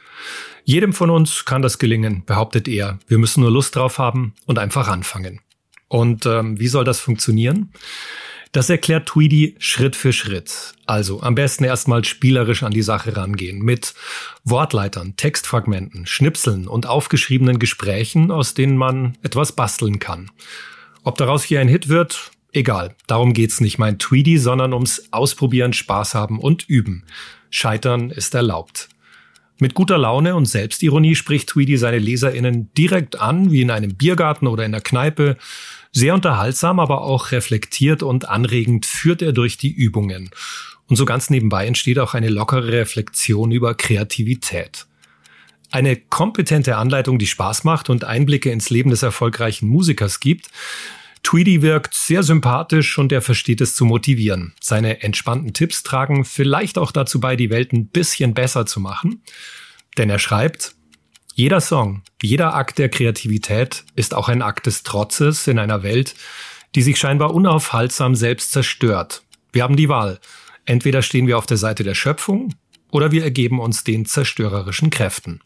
Jedem 0.64 0.92
von 0.92 1.10
uns 1.10 1.44
kann 1.44 1.62
das 1.62 1.78
gelingen, 1.78 2.24
behauptet 2.26 2.68
er. 2.68 2.98
Wir 3.08 3.18
müssen 3.18 3.40
nur 3.40 3.50
Lust 3.50 3.76
drauf 3.76 3.98
haben 3.98 4.34
und 4.46 4.58
einfach 4.58 4.88
anfangen. 4.88 5.40
Und 5.88 6.26
ähm, 6.26 6.60
wie 6.60 6.68
soll 6.68 6.84
das 6.84 7.00
funktionieren? 7.00 7.72
Das 8.52 8.68
erklärt 8.68 9.06
Tweedy 9.06 9.54
Schritt 9.58 9.94
für 9.94 10.12
Schritt. 10.12 10.74
Also 10.84 11.22
am 11.22 11.36
besten 11.36 11.62
erstmal 11.62 12.04
spielerisch 12.04 12.64
an 12.64 12.72
die 12.72 12.82
Sache 12.82 13.16
rangehen, 13.16 13.60
mit 13.60 13.94
Wortleitern, 14.42 15.14
Textfragmenten, 15.16 16.06
Schnipseln 16.06 16.66
und 16.66 16.86
aufgeschriebenen 16.86 17.60
Gesprächen, 17.60 18.32
aus 18.32 18.54
denen 18.54 18.76
man 18.76 19.16
etwas 19.22 19.52
basteln 19.52 20.00
kann. 20.00 20.32
Ob 21.04 21.16
daraus 21.16 21.44
hier 21.44 21.60
ein 21.60 21.68
Hit 21.68 21.88
wird, 21.88 22.32
Egal, 22.52 22.96
darum 23.06 23.32
geht's 23.32 23.60
nicht 23.60 23.78
mein 23.78 23.98
Tweedy, 23.98 24.38
sondern 24.38 24.72
ums 24.72 25.08
Ausprobieren, 25.12 25.72
Spaß 25.72 26.14
haben 26.14 26.40
und 26.40 26.68
üben. 26.68 27.04
Scheitern 27.50 28.10
ist 28.10 28.34
erlaubt. 28.34 28.88
Mit 29.58 29.74
guter 29.74 29.98
Laune 29.98 30.34
und 30.36 30.46
Selbstironie 30.46 31.14
spricht 31.14 31.50
Tweedy 31.50 31.76
seine 31.76 31.98
LeserInnen 31.98 32.72
direkt 32.72 33.20
an, 33.20 33.50
wie 33.50 33.60
in 33.60 33.70
einem 33.70 33.94
Biergarten 33.94 34.46
oder 34.46 34.64
in 34.64 34.72
der 34.72 34.80
Kneipe. 34.80 35.36
Sehr 35.92 36.14
unterhaltsam, 36.14 36.80
aber 36.80 37.02
auch 37.02 37.30
reflektiert 37.30 38.02
und 38.02 38.28
anregend 38.28 38.86
führt 38.86 39.20
er 39.22 39.32
durch 39.32 39.58
die 39.58 39.70
Übungen. 39.70 40.30
Und 40.88 40.96
so 40.96 41.04
ganz 41.04 41.30
nebenbei 41.30 41.66
entsteht 41.66 41.98
auch 41.98 42.14
eine 42.14 42.30
lockere 42.30 42.72
Reflexion 42.72 43.52
über 43.52 43.74
Kreativität. 43.74 44.86
Eine 45.70 45.94
kompetente 45.94 46.76
Anleitung, 46.76 47.18
die 47.18 47.26
Spaß 47.26 47.62
macht 47.64 47.90
und 47.90 48.02
Einblicke 48.02 48.50
ins 48.50 48.70
Leben 48.70 48.90
des 48.90 49.02
erfolgreichen 49.02 49.68
Musikers 49.68 50.18
gibt, 50.18 50.48
Tweedy 51.22 51.62
wirkt 51.62 51.94
sehr 51.94 52.22
sympathisch 52.22 52.98
und 52.98 53.12
er 53.12 53.22
versteht 53.22 53.60
es 53.60 53.74
zu 53.74 53.84
motivieren. 53.84 54.54
Seine 54.60 55.02
entspannten 55.02 55.52
Tipps 55.52 55.82
tragen 55.82 56.24
vielleicht 56.24 56.78
auch 56.78 56.92
dazu 56.92 57.20
bei, 57.20 57.36
die 57.36 57.50
Welt 57.50 57.72
ein 57.72 57.88
bisschen 57.88 58.34
besser 58.34 58.66
zu 58.66 58.80
machen. 58.80 59.22
Denn 59.98 60.10
er 60.10 60.18
schreibt, 60.18 60.74
jeder 61.34 61.60
Song, 61.60 62.02
jeder 62.22 62.54
Akt 62.54 62.78
der 62.78 62.88
Kreativität 62.88 63.84
ist 63.94 64.14
auch 64.14 64.28
ein 64.28 64.42
Akt 64.42 64.66
des 64.66 64.82
Trotzes 64.82 65.46
in 65.46 65.58
einer 65.58 65.82
Welt, 65.82 66.14
die 66.74 66.82
sich 66.82 66.98
scheinbar 66.98 67.34
unaufhaltsam 67.34 68.14
selbst 68.14 68.52
zerstört. 68.52 69.22
Wir 69.52 69.62
haben 69.62 69.76
die 69.76 69.88
Wahl. 69.88 70.20
Entweder 70.64 71.02
stehen 71.02 71.26
wir 71.26 71.38
auf 71.38 71.46
der 71.46 71.56
Seite 71.56 71.82
der 71.82 71.94
Schöpfung 71.94 72.54
oder 72.90 73.10
wir 73.12 73.24
ergeben 73.24 73.60
uns 73.60 73.84
den 73.84 74.06
zerstörerischen 74.06 74.90
Kräften. 74.90 75.40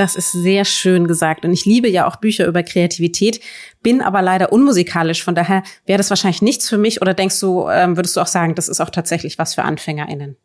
Das 0.00 0.16
ist 0.16 0.32
sehr 0.32 0.64
schön 0.64 1.06
gesagt. 1.06 1.44
Und 1.44 1.52
ich 1.52 1.66
liebe 1.66 1.86
ja 1.86 2.06
auch 2.06 2.16
Bücher 2.16 2.46
über 2.46 2.62
Kreativität, 2.62 3.38
bin 3.82 4.00
aber 4.00 4.22
leider 4.22 4.50
unmusikalisch. 4.50 5.22
Von 5.22 5.34
daher 5.34 5.62
wäre 5.84 5.98
das 5.98 6.08
wahrscheinlich 6.08 6.40
nichts 6.40 6.70
für 6.70 6.78
mich. 6.78 7.02
Oder 7.02 7.12
denkst 7.12 7.38
du, 7.38 7.68
ähm, 7.68 7.98
würdest 7.98 8.16
du 8.16 8.22
auch 8.22 8.26
sagen, 8.26 8.54
das 8.54 8.70
ist 8.70 8.80
auch 8.80 8.88
tatsächlich 8.88 9.36
was 9.36 9.54
für 9.54 9.62
AnfängerInnen? 9.62 10.38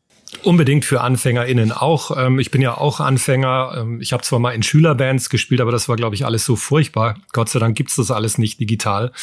Unbedingt 0.44 0.84
für 0.84 1.00
AnfängerInnen 1.00 1.72
auch. 1.72 2.18
Ähm, 2.18 2.38
ich 2.38 2.52
bin 2.52 2.62
ja 2.62 2.78
auch 2.78 3.00
Anfänger. 3.00 3.78
Ähm, 3.78 4.02
ich 4.02 4.12
habe 4.12 4.24
zwar 4.24 4.40
mal 4.40 4.52
in 4.52 4.62
Schülerbands 4.62 5.30
gespielt, 5.30 5.62
aber 5.62 5.72
das 5.72 5.88
war, 5.88 5.96
glaube 5.96 6.16
ich, 6.16 6.26
alles 6.26 6.44
so 6.44 6.58
furchtbar. 6.58 7.16
Gott 7.32 7.48
sei 7.48 7.60
Dank 7.60 7.78
gibt's 7.78 7.96
das 7.96 8.12
alles 8.12 8.38
nicht 8.38 8.60
digital. 8.60 9.14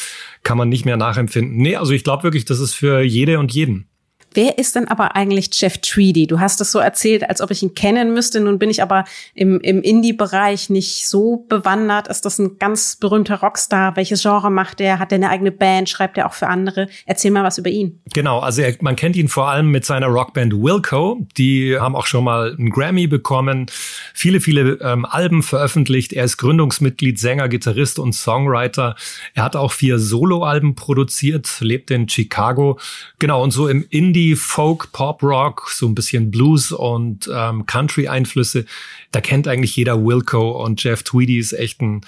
Kann 0.41 0.57
man 0.57 0.67
nicht 0.67 0.83
mehr 0.83 0.97
nachempfinden. 0.97 1.57
Nee, 1.57 1.75
also 1.75 1.91
ich 1.91 2.03
glaube 2.03 2.23
wirklich, 2.23 2.45
das 2.45 2.59
ist 2.59 2.73
für 2.73 3.01
jede 3.01 3.37
und 3.37 3.53
jeden. 3.53 3.87
Wer 4.35 4.57
ist 4.57 4.75
denn 4.75 4.87
aber 4.87 5.15
eigentlich 5.15 5.49
Jeff 5.53 5.77
Tweedy? 5.77 6.25
Du 6.25 6.39
hast 6.39 6.59
es 6.61 6.71
so 6.71 6.79
erzählt, 6.79 7.29
als 7.29 7.41
ob 7.41 7.51
ich 7.51 7.61
ihn 7.61 7.75
kennen 7.75 8.13
müsste. 8.13 8.39
Nun 8.39 8.57
bin 8.57 8.69
ich 8.69 8.81
aber 8.81 9.05
im, 9.35 9.59
im 9.61 9.81
Indie-Bereich 9.81 10.69
nicht 10.69 11.07
so 11.07 11.45
bewandert. 11.49 12.07
Ist 12.07 12.25
das 12.25 12.39
ein 12.39 12.57
ganz 12.57 12.95
berühmter 12.95 13.41
Rockstar? 13.41 13.95
Welches 13.95 14.23
Genre 14.23 14.49
macht 14.49 14.81
er? 14.81 14.97
Hat 14.97 15.11
er 15.11 15.17
eine 15.17 15.29
eigene 15.29 15.51
Band? 15.51 15.87
Schreibt 15.87 16.17
er 16.17 16.27
auch 16.27 16.33
für 16.33 16.47
andere? 16.47 16.87
Erzähl 17.05 17.31
mal 17.31 17.43
was 17.43 17.59
über 17.59 17.69
ihn. 17.69 18.01
Genau, 18.13 18.39
also 18.39 18.61
er, 18.61 18.75
man 18.81 18.95
kennt 18.95 19.15
ihn 19.15 19.27
vor 19.27 19.49
allem 19.49 19.69
mit 19.69 19.85
seiner 19.85 20.07
Rockband 20.07 20.53
Wilco. 20.53 21.27
Die 21.37 21.77
haben 21.77 21.95
auch 21.95 22.07
schon 22.07 22.23
mal 22.23 22.55
einen 22.57 22.71
Grammy 22.71 23.05
bekommen, 23.07 23.67
viele, 24.13 24.41
viele 24.41 24.79
ähm, 24.81 25.05
Alben 25.05 25.43
veröffentlicht. 25.43 26.13
Er 26.13 26.23
ist 26.23 26.37
Gründungsmitglied, 26.37 27.19
Sänger, 27.19 27.49
Gitarrist 27.49 27.99
und 27.99 28.13
Songwriter. 28.13 28.95
Er 29.35 29.43
hat 29.43 29.55
auch 29.55 29.71
vier 29.71 29.99
Soloalben 29.99 30.75
produziert, 30.75 31.49
lebt 31.59 31.91
in 31.91 32.09
Chicago. 32.09 32.79
Genau, 33.19 33.43
und 33.43 33.51
so 33.51 33.67
im 33.67 33.85
Indie 33.89 34.22
Indie, 34.23 34.35
Folk, 34.35 34.91
Pop, 34.91 35.21
Rock, 35.21 35.69
so 35.69 35.85
ein 35.85 35.95
bisschen 35.95 36.31
Blues 36.31 36.71
und 36.71 37.29
ähm, 37.33 37.65
Country-Einflüsse. 37.65 38.65
Da 39.11 39.21
kennt 39.21 39.47
eigentlich 39.47 39.75
jeder 39.75 40.03
Wilco 40.03 40.63
und 40.63 40.81
Jeff 40.81 41.03
Tweedy 41.03 41.37
ist 41.37 41.53
echt 41.53 41.81
ein, 41.81 42.01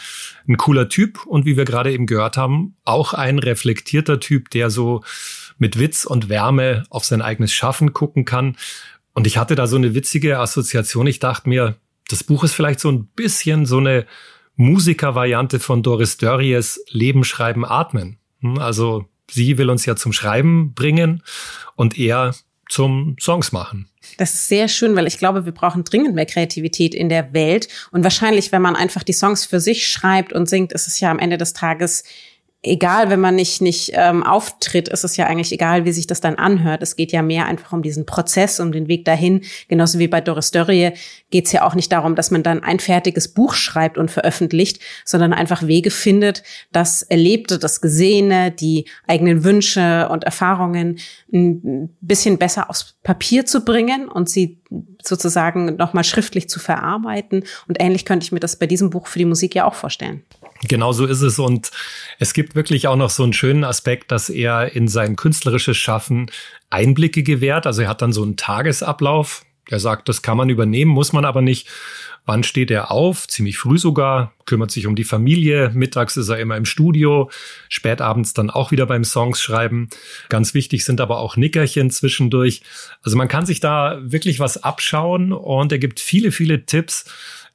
ein 0.47 0.57
cooler 0.57 0.87
Typ 0.87 1.25
und 1.25 1.45
wie 1.45 1.57
wir 1.57 1.65
gerade 1.65 1.91
eben 1.91 2.05
gehört 2.05 2.37
haben, 2.37 2.75
auch 2.85 3.13
ein 3.13 3.39
reflektierter 3.39 4.19
Typ, 4.19 4.49
der 4.51 4.69
so 4.69 5.03
mit 5.57 5.77
Witz 5.77 6.05
und 6.05 6.29
Wärme 6.29 6.85
auf 6.89 7.03
sein 7.03 7.21
eigenes 7.21 7.51
Schaffen 7.51 7.93
gucken 7.93 8.23
kann. 8.23 8.55
Und 9.13 9.27
ich 9.27 9.37
hatte 9.37 9.55
da 9.55 9.67
so 9.67 9.75
eine 9.75 9.93
witzige 9.93 10.39
Assoziation. 10.39 11.07
Ich 11.07 11.19
dachte 11.19 11.49
mir, 11.49 11.75
das 12.09 12.23
Buch 12.23 12.43
ist 12.43 12.53
vielleicht 12.53 12.79
so 12.79 12.91
ein 12.91 13.07
bisschen 13.07 13.65
so 13.65 13.77
eine 13.77 14.05
Musikervariante 14.55 15.59
von 15.59 15.83
Doris 15.83 16.17
Dörries 16.17 16.79
Leben, 16.89 17.23
Schreiben, 17.25 17.65
Atmen. 17.65 18.19
Hm, 18.41 18.57
also 18.57 19.05
sie 19.29 19.57
will 19.57 19.69
uns 19.69 19.85
ja 19.85 19.95
zum 19.95 20.13
Schreiben 20.13 20.73
bringen 20.73 21.23
und 21.75 21.97
er 21.97 22.33
zum 22.69 23.15
Songs 23.19 23.51
machen. 23.51 23.89
Das 24.17 24.33
ist 24.33 24.47
sehr 24.47 24.67
schön, 24.67 24.95
weil 24.95 25.07
ich 25.07 25.17
glaube, 25.17 25.45
wir 25.45 25.51
brauchen 25.51 25.83
dringend 25.83 26.15
mehr 26.15 26.25
Kreativität 26.25 26.95
in 26.95 27.09
der 27.09 27.33
Welt. 27.33 27.67
Und 27.91 28.03
wahrscheinlich, 28.03 28.51
wenn 28.51 28.61
man 28.61 28.75
einfach 28.75 29.03
die 29.03 29.13
Songs 29.13 29.45
für 29.45 29.59
sich 29.59 29.87
schreibt 29.87 30.33
und 30.33 30.49
singt, 30.49 30.73
ist 30.73 30.87
es 30.87 30.99
ja 30.99 31.11
am 31.11 31.19
Ende 31.19 31.37
des 31.37 31.53
Tages 31.53 32.03
egal, 32.65 33.09
wenn 33.09 33.19
man 33.19 33.35
nicht, 33.35 33.61
nicht 33.61 33.91
ähm, 33.93 34.23
auftritt, 34.23 34.87
ist 34.87 35.03
es 35.03 35.17
ja 35.17 35.27
eigentlich 35.27 35.51
egal, 35.51 35.85
wie 35.85 35.91
sich 35.91 36.07
das 36.07 36.21
dann 36.21 36.35
anhört. 36.35 36.81
Es 36.81 36.95
geht 36.95 37.11
ja 37.11 37.21
mehr 37.21 37.45
einfach 37.45 37.71
um 37.73 37.81
diesen 37.81 38.05
Prozess, 38.05 38.59
um 38.59 38.71
den 38.71 38.87
Weg 38.87 39.05
dahin. 39.05 39.41
Genauso 39.67 39.99
wie 39.99 40.07
bei 40.07 40.21
Doris 40.21 40.51
Dörrie 40.51 40.91
geht 41.29 41.45
es 41.45 41.51
ja 41.51 41.63
auch 41.63 41.75
nicht 41.75 41.91
darum, 41.91 42.15
dass 42.15 42.31
man 42.31 42.43
dann 42.43 42.63
ein 42.63 42.79
fertiges 42.79 43.29
Buch 43.29 43.53
schreibt 43.53 43.97
und 43.97 44.11
veröffentlicht, 44.11 44.79
sondern 45.05 45.33
einfach 45.33 45.67
Wege 45.67 45.91
findet, 45.91 46.43
das 46.71 47.03
Erlebte, 47.03 47.59
das 47.59 47.81
Gesehene, 47.81 48.51
die 48.51 48.85
eigenen 49.07 49.43
Wünsche 49.43 50.09
und 50.09 50.23
Erfahrungen 50.23 50.99
ein 51.33 51.95
bisschen 52.01 52.37
besser 52.37 52.69
aufs 52.69 52.95
Papier 53.03 53.45
zu 53.45 53.63
bringen 53.63 54.07
und 54.07 54.29
sie 54.29 54.59
sozusagen 55.01 55.75
nochmal 55.75 56.03
schriftlich 56.03 56.49
zu 56.49 56.59
verarbeiten. 56.59 57.43
Und 57.67 57.77
ähnlich 57.79 58.05
könnte 58.05 58.25
ich 58.25 58.31
mir 58.31 58.39
das 58.39 58.57
bei 58.57 58.67
diesem 58.67 58.89
Buch 58.89 59.07
für 59.07 59.19
die 59.19 59.25
Musik 59.25 59.55
ja 59.55 59.65
auch 59.65 59.75
vorstellen. 59.75 60.23
Genau 60.67 60.93
so 60.93 61.05
ist 61.05 61.21
es. 61.21 61.39
Und 61.39 61.71
es 62.19 62.33
gibt 62.33 62.55
wirklich 62.55 62.87
auch 62.87 62.95
noch 62.95 63.09
so 63.09 63.23
einen 63.23 63.33
schönen 63.33 63.63
Aspekt, 63.63 64.11
dass 64.11 64.29
er 64.29 64.75
in 64.75 64.87
sein 64.87 65.15
künstlerisches 65.15 65.77
Schaffen 65.77 66.31
Einblicke 66.69 67.23
gewährt. 67.23 67.67
Also 67.67 67.83
er 67.83 67.89
hat 67.89 68.01
dann 68.01 68.13
so 68.13 68.23
einen 68.23 68.37
Tagesablauf. 68.37 69.44
Er 69.69 69.79
sagt, 69.79 70.09
das 70.09 70.21
kann 70.21 70.37
man 70.37 70.49
übernehmen, 70.49 70.91
muss 70.91 71.13
man 71.13 71.25
aber 71.25 71.41
nicht. 71.41 71.67
Wann 72.25 72.43
steht 72.43 72.71
er 72.71 72.91
auf? 72.91 73.27
Ziemlich 73.27 73.57
früh 73.57 73.77
sogar, 73.77 74.33
kümmert 74.45 74.71
sich 74.71 74.87
um 74.87 74.95
die 74.95 75.03
Familie. 75.03 75.71
Mittags 75.73 76.17
ist 76.17 76.29
er 76.29 76.39
immer 76.39 76.57
im 76.57 76.65
Studio, 76.65 77.29
spätabends 77.69 78.33
dann 78.33 78.49
auch 78.49 78.71
wieder 78.71 78.87
beim 78.87 79.03
Songs 79.03 79.41
schreiben. 79.41 79.89
Ganz 80.29 80.53
wichtig 80.53 80.85
sind 80.85 81.01
aber 81.01 81.19
auch 81.19 81.37
Nickerchen 81.37 81.91
zwischendurch. 81.91 82.61
Also 83.03 83.15
man 83.17 83.27
kann 83.27 83.45
sich 83.45 83.59
da 83.59 83.99
wirklich 84.01 84.39
was 84.39 84.63
abschauen 84.63 85.33
und 85.33 85.71
er 85.71 85.79
gibt 85.79 85.99
viele, 85.99 86.31
viele 86.31 86.65
Tipps 86.65 87.05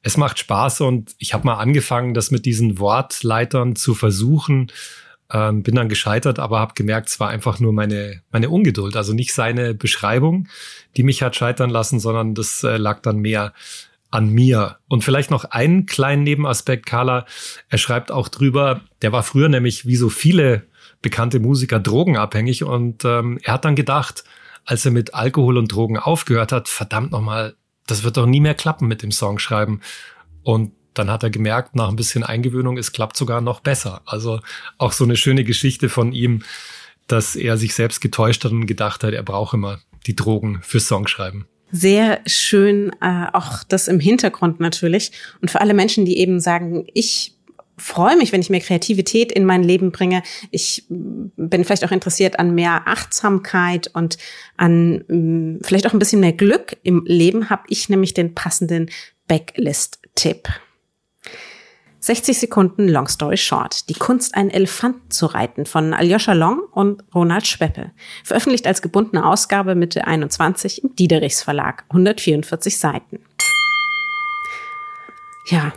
es 0.03 0.17
macht 0.17 0.39
Spaß 0.39 0.81
und 0.81 1.15
ich 1.19 1.35
habe 1.35 1.45
mal 1.45 1.59
angefangen, 1.59 2.15
das 2.15 2.31
mit 2.31 2.47
diesen 2.47 2.79
Wortleitern 2.79 3.77
zu 3.77 3.95
versuchen. 3.95 4.73
Ähm, 5.33 5.63
bin 5.63 5.75
dann 5.75 5.89
gescheitert, 5.89 6.39
aber 6.39 6.59
habe 6.59 6.75
gemerkt, 6.75 7.09
es 7.09 7.21
war 7.21 7.29
einfach 7.29 7.61
nur 7.61 7.73
meine, 7.73 8.23
meine 8.33 8.51
Ungeduld. 8.51 8.97
Also 8.97 9.13
nicht 9.13 9.33
seine 9.33 9.75
Beschreibung, 9.75 10.49
die 10.97 11.03
mich 11.03 11.23
hat 11.23 11.37
scheitern 11.37 11.71
lassen, 11.71 12.01
sondern 12.01 12.35
das 12.35 12.65
äh, 12.65 12.77
lag 12.77 13.01
dann 13.03 13.19
mehr 13.19 13.53
an 14.11 14.29
mir. 14.29 14.79
Und 14.89 15.05
vielleicht 15.05 15.31
noch 15.31 15.45
einen 15.45 15.87
kleinen 15.87 16.25
Nebenaspekt, 16.25 16.87
Carla. 16.87 17.27
Er 17.69 17.79
schreibt 17.79 18.11
auch 18.11 18.29
drüber, 18.29 18.81
der 19.03 19.13
war 19.13 19.23
früher 19.23 19.49
nämlich 19.49 19.87
wie 19.87 19.97
so 19.97 20.09
viele 20.09 20.67
bekannte 21.03 21.41
Musiker 21.41 21.81
drogenabhängig 21.81 22.65
und 22.65 23.05
ähm, 23.05 23.39
er 23.43 23.55
hat 23.55 23.65
dann 23.65 23.77
gedacht, 23.77 24.25
als 24.65 24.85
er 24.85 24.91
mit 24.91 25.15
Alkohol 25.15 25.57
und 25.57 25.73
Drogen 25.73 25.97
aufgehört 25.97 26.53
hat, 26.53 26.69
verdammt 26.69 27.13
nochmal, 27.13 27.55
das 27.87 28.05
wird 28.05 28.17
doch 28.17 28.27
nie 28.27 28.41
mehr 28.41 28.55
klappen 28.55 28.87
mit 28.89 29.03
dem 29.03 29.11
Songschreiben. 29.11 29.81
Und 30.43 30.73
dann 30.95 31.11
hat 31.11 31.23
er 31.23 31.31
gemerkt, 31.31 31.77
nach 31.77 31.89
ein 31.89 31.97
bisschen 31.97 32.25
Eingewöhnung, 32.25 32.79
es 32.79 32.93
klappt 32.93 33.17
sogar 33.17 33.41
noch 33.41 33.61
besser. 33.61 34.03
Also 34.07 34.41
auch 34.79 34.93
so 34.93 35.05
eine 35.05 35.17
schöne 35.17 35.45
Geschichte 35.45 35.89
von 35.89 36.13
ihm, 36.13 36.43
dass 37.07 37.37
er 37.37 37.57
sich 37.57 37.75
selbst 37.75 38.01
getäuscht 38.01 38.45
hat 38.45 38.53
und 38.53 38.67
gedacht 38.67 39.05
hat, 39.05 39.13
er 39.13 39.23
braucht 39.23 39.55
immer 39.55 39.81
die 40.07 40.17
Drogen 40.17 40.61
fürs 40.63 40.87
Songschreiben. 40.87 41.47
Sehr 41.73 42.21
schön, 42.27 42.91
äh, 43.01 43.27
auch 43.33 43.63
das 43.65 43.87
im 43.87 44.01
Hintergrund 44.01 44.59
natürlich. 44.59 45.13
Und 45.41 45.51
für 45.51 45.61
alle 45.61 45.75
Menschen, 45.75 46.05
die 46.05 46.19
eben 46.19 46.41
sagen, 46.41 46.87
ich 46.95 47.37
freue 47.81 48.17
mich, 48.17 48.33
wenn 48.33 48.41
ich 48.41 48.51
mehr 48.51 48.61
Kreativität 48.61 49.33
in 49.33 49.45
mein 49.45 49.63
Leben 49.63 49.91
bringe. 49.91 50.23
Ich 50.51 50.85
bin 50.89 51.65
vielleicht 51.65 51.85
auch 51.85 51.93
interessiert 51.93 52.39
an 52.39 52.55
mehr 52.55 52.87
Achtsamkeit 52.87 53.91
und 53.95 54.19
an 54.57 55.05
mm, 55.09 55.61
vielleicht 55.63 55.87
auch 55.87 55.93
ein 55.93 55.99
bisschen 55.99 56.21
mehr 56.21 56.33
Glück 56.33 56.77
im 56.83 57.05
Leben, 57.07 57.51
habe 57.51 57.63
ich 57.69 57.89
nämlich 57.89 58.15
den 58.15 58.35
passenden 58.35 58.91
Backlist-Tipp. 59.29 60.49
60 62.03 62.39
Sekunden 62.39 62.89
Long 62.89 63.09
Story 63.09 63.37
Short. 63.37 63.91
Die 63.91 63.95
Kunst, 63.95 64.35
einen 64.35 64.49
Elefanten 64.49 65.11
zu 65.11 65.27
reiten 65.27 65.67
von 65.67 65.93
Aljoscha 65.93 66.33
Long 66.33 66.61
und 66.73 67.05
Ronald 67.15 67.47
Schweppe. 67.47 67.91
Veröffentlicht 68.25 68.67
als 68.67 68.81
gebundene 68.81 69.27
Ausgabe 69.27 69.75
Mitte 69.75 70.07
21 70.07 70.83
im 70.83 70.97
Diederichs 70.97 71.43
Verlag. 71.43 71.85
144 71.91 72.79
Seiten. 72.79 73.21
Ja, 75.47 75.73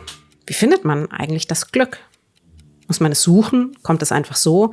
wie 0.46 0.54
findet 0.54 0.86
man 0.86 1.10
eigentlich 1.10 1.46
das 1.46 1.72
Glück? 1.72 1.98
Muss 2.88 3.00
man 3.00 3.12
es 3.12 3.22
suchen? 3.22 3.76
Kommt 3.82 4.02
es 4.02 4.10
einfach 4.10 4.36
so? 4.36 4.72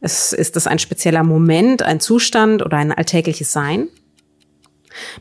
Ist, 0.00 0.32
ist 0.32 0.54
das 0.54 0.68
ein 0.68 0.78
spezieller 0.78 1.24
Moment, 1.24 1.82
ein 1.82 1.98
Zustand 1.98 2.62
oder 2.62 2.76
ein 2.76 2.92
alltägliches 2.92 3.50
Sein? 3.50 3.88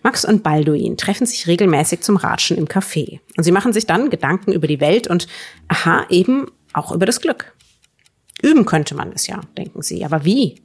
Max 0.04 0.26
und 0.26 0.44
Balduin 0.44 0.98
treffen 0.98 1.26
sich 1.26 1.48
regelmäßig 1.48 2.02
zum 2.02 2.18
Ratschen 2.18 2.58
im 2.58 2.68
Café. 2.68 3.20
Und 3.38 3.44
sie 3.44 3.52
machen 3.52 3.74
sich 3.74 3.86
dann 3.86 4.10
Gedanken 4.10 4.52
über 4.52 4.68
die 4.68 4.80
Welt 4.80 5.08
und, 5.08 5.28
aha, 5.68 6.06
eben 6.10 6.48
auch 6.74 6.92
über 6.92 7.06
das 7.06 7.22
Glück. 7.22 7.54
Üben 8.42 8.66
könnte 8.66 8.96
man 8.96 9.12
es 9.14 9.28
ja, 9.28 9.42
denken 9.58 9.82
sie. 9.82 10.04
Aber 10.04 10.26
wie? 10.26 10.62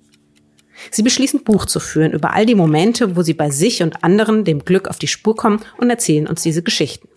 Sie 0.91 1.03
beschließen, 1.03 1.45
Buch 1.45 1.67
zu 1.67 1.81
führen 1.81 2.13
über 2.13 2.33
all 2.33 2.47
die 2.47 2.55
Momente, 2.55 3.17
wo 3.17 3.23
sie 3.23 3.35
bei 3.35 3.51
sich 3.51 3.83
und 3.83 4.05
anderen 4.05 4.45
dem 4.45 4.65
Glück 4.65 4.89
auf 4.89 4.99
die 4.99 5.07
Spur 5.07 5.37
kommen 5.37 5.61
und 5.79 5.91
erzählen 5.91 6.27
uns 6.27 6.43
diese 6.43 6.63
Geschichten. 6.63 7.09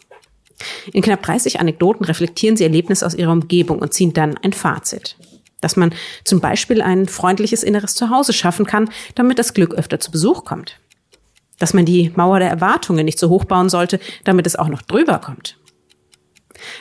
In 0.91 1.01
knapp 1.01 1.23
30 1.23 1.59
Anekdoten 1.59 2.05
reflektieren 2.05 2.57
sie 2.57 2.63
Erlebnisse 2.63 3.05
aus 3.05 3.15
ihrer 3.15 3.31
Umgebung 3.31 3.79
und 3.79 3.93
ziehen 3.93 4.13
dann 4.13 4.37
ein 4.37 4.53
Fazit. 4.53 5.15
Dass 5.61 5.75
man 5.75 5.93
zum 6.23 6.39
Beispiel 6.39 6.81
ein 6.81 7.07
freundliches 7.07 7.63
inneres 7.63 7.95
Zuhause 7.95 8.33
schaffen 8.33 8.65
kann, 8.65 8.89
damit 9.15 9.39
das 9.39 9.53
Glück 9.53 9.73
öfter 9.73 9.99
zu 9.99 10.11
Besuch 10.11 10.45
kommt. 10.45 10.79
Dass 11.59 11.73
man 11.73 11.85
die 11.85 12.11
Mauer 12.15 12.39
der 12.39 12.49
Erwartungen 12.49 13.05
nicht 13.05 13.19
so 13.19 13.29
hoch 13.29 13.45
bauen 13.45 13.69
sollte, 13.69 13.99
damit 14.23 14.47
es 14.47 14.55
auch 14.55 14.69
noch 14.69 14.81
drüber 14.81 15.19
kommt. 15.19 15.57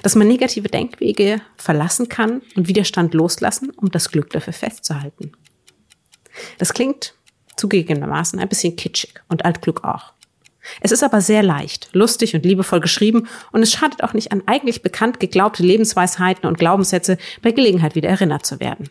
Dass 0.02 0.14
man 0.14 0.26
negative 0.26 0.68
Denkwege 0.68 1.40
verlassen 1.56 2.08
kann 2.08 2.42
und 2.56 2.68
Widerstand 2.68 3.14
loslassen, 3.14 3.70
um 3.76 3.90
das 3.90 4.10
Glück 4.10 4.30
dafür 4.30 4.52
festzuhalten. 4.52 5.32
Das 6.58 6.72
klingt 6.72 7.14
zugegebenermaßen 7.56 8.38
ein 8.38 8.48
bisschen 8.48 8.76
kitschig 8.76 9.14
und 9.28 9.44
altklug 9.44 9.84
auch. 9.84 10.12
Es 10.80 10.92
ist 10.92 11.02
aber 11.02 11.20
sehr 11.20 11.42
leicht, 11.42 11.88
lustig 11.92 12.34
und 12.34 12.44
liebevoll 12.44 12.80
geschrieben 12.80 13.26
und 13.52 13.62
es 13.62 13.72
schadet 13.72 14.02
auch 14.02 14.12
nicht 14.12 14.32
an 14.32 14.42
eigentlich 14.46 14.82
bekannt 14.82 15.20
geglaubte 15.20 15.62
Lebensweisheiten 15.62 16.46
und 16.46 16.58
Glaubenssätze 16.58 17.18
bei 17.42 17.52
Gelegenheit 17.52 17.94
wieder 17.94 18.08
erinnert 18.08 18.44
zu 18.44 18.60
werden. 18.60 18.88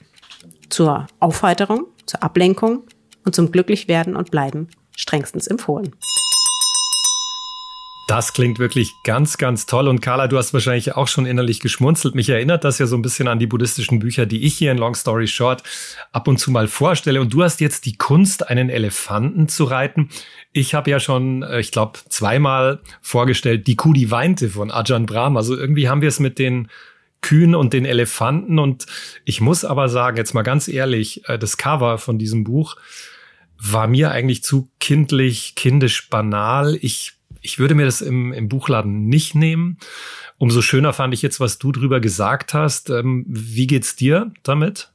Zur 0.70 1.08
Aufheiterung, 1.20 1.86
zur 2.06 2.24
Ablenkung 2.24 2.84
und 3.26 3.36
zum 3.36 3.52
Glücklichwerden 3.52 4.16
und 4.16 4.32
Bleiben 4.32 4.70
strengstens 4.98 5.48
empfohlen. 5.48 5.96
Das 8.08 8.32
klingt 8.32 8.58
wirklich 8.58 9.04
ganz, 9.04 9.38
ganz 9.38 9.66
toll. 9.66 9.90
Und 9.90 10.00
Carla, 10.00 10.30
du 10.30 10.38
hast 10.38 10.54
wahrscheinlich 10.54 10.96
auch 10.96 11.10
schon 11.10 11.26
innerlich 11.26 11.60
geschmunzelt. 11.60 12.16
Mich 12.16 12.30
erinnert 12.30 12.64
das 12.64 12.80
ja 12.80 12.86
so 12.88 12.96
ein 12.96 13.02
bisschen 13.02 13.28
an 13.28 13.38
die 13.38 13.48
buddhistischen 13.48 14.00
Bücher, 14.00 14.26
die 14.26 14.46
ich 14.46 14.58
hier 14.58 14.72
in 14.72 14.78
Long 14.78 14.96
Story 14.96 15.28
Short 15.28 15.62
ab 16.14 16.30
und 16.30 16.38
zu 16.38 16.50
mal 16.50 16.70
vorstelle. 16.70 17.20
Und 17.20 17.34
du 17.34 17.44
hast 17.44 17.60
jetzt 17.60 17.86
die 17.86 17.98
Kunst, 17.98 18.48
einen 18.48 18.70
Elefanten 18.70 19.50
zu 19.50 19.66
reiten. 19.66 20.10
Ich 20.54 20.74
habe 20.74 20.90
ja 20.90 21.02
schon, 21.02 21.44
äh, 21.44 21.60
ich 21.60 21.74
glaube, 21.74 22.00
zweimal 22.08 22.80
vorgestellt, 23.02 23.68
die 23.68 23.76
Kuh, 23.76 23.92
die 23.92 24.10
weinte 24.10 24.50
von 24.50 24.72
Ajahn 24.72 25.06
Brahm. 25.06 25.36
Also 25.36 25.58
irgendwie 25.58 25.90
haben 25.90 26.02
wir 26.02 26.10
es 26.10 26.22
mit 26.22 26.40
den 26.40 26.70
Kühen 27.20 27.56
und 27.56 27.74
den 27.74 27.84
Elefanten. 27.84 28.58
Und 28.58 28.86
ich 29.26 29.42
muss 29.42 29.66
aber 29.66 29.90
sagen, 29.90 30.16
jetzt 30.16 30.34
mal 30.34 30.44
ganz 30.44 30.70
ehrlich, 30.70 31.28
äh, 31.28 31.38
das 31.38 31.58
Cover 31.58 31.98
von 31.98 32.18
diesem 32.18 32.46
Buch 32.46 32.78
war 33.60 33.88
mir 33.88 34.12
eigentlich 34.12 34.44
zu 34.44 34.70
kindlich, 34.80 35.56
kindisch 35.56 36.10
banal. 36.10 36.78
Ich 36.82 37.18
ich 37.42 37.60
würde 37.60 37.76
mir 37.76 37.86
das 37.86 38.02
im, 38.02 38.34
im 38.34 38.50
Buchladen 38.50 39.08
nicht 39.08 39.34
nehmen. 39.34 39.78
Umso 40.38 40.62
schöner 40.62 40.94
fand 40.94 41.14
ich 41.14 41.22
jetzt, 41.22 41.40
was 41.40 41.58
du 41.58 41.72
drüber 41.72 42.00
gesagt 42.00 42.54
hast. 42.54 42.90
Ähm, 42.90 43.26
wie 43.28 43.68
geht's 43.68 43.96
dir 43.96 44.32
damit? 44.44 44.92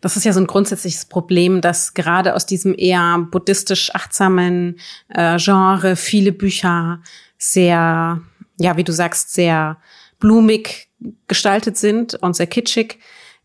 Das 0.00 0.16
ist 0.16 0.24
ja 0.24 0.32
so 0.32 0.40
ein 0.40 0.46
grundsätzliches 0.46 1.06
Problem, 1.06 1.60
dass 1.60 1.94
gerade 1.94 2.34
aus 2.34 2.46
diesem 2.46 2.74
eher 2.76 3.18
buddhistisch 3.30 3.94
achtsamen 3.94 4.80
äh, 5.10 5.36
Genre 5.38 5.94
viele 5.94 6.32
Bücher 6.32 7.02
sehr, 7.38 8.20
ja, 8.58 8.76
wie 8.76 8.84
du 8.84 8.92
sagst, 8.92 9.32
sehr 9.32 9.76
blumig 10.18 10.88
gestaltet 11.28 11.76
sind 11.76 12.14
und 12.14 12.34
sehr 12.34 12.46
kitschig. 12.46 12.98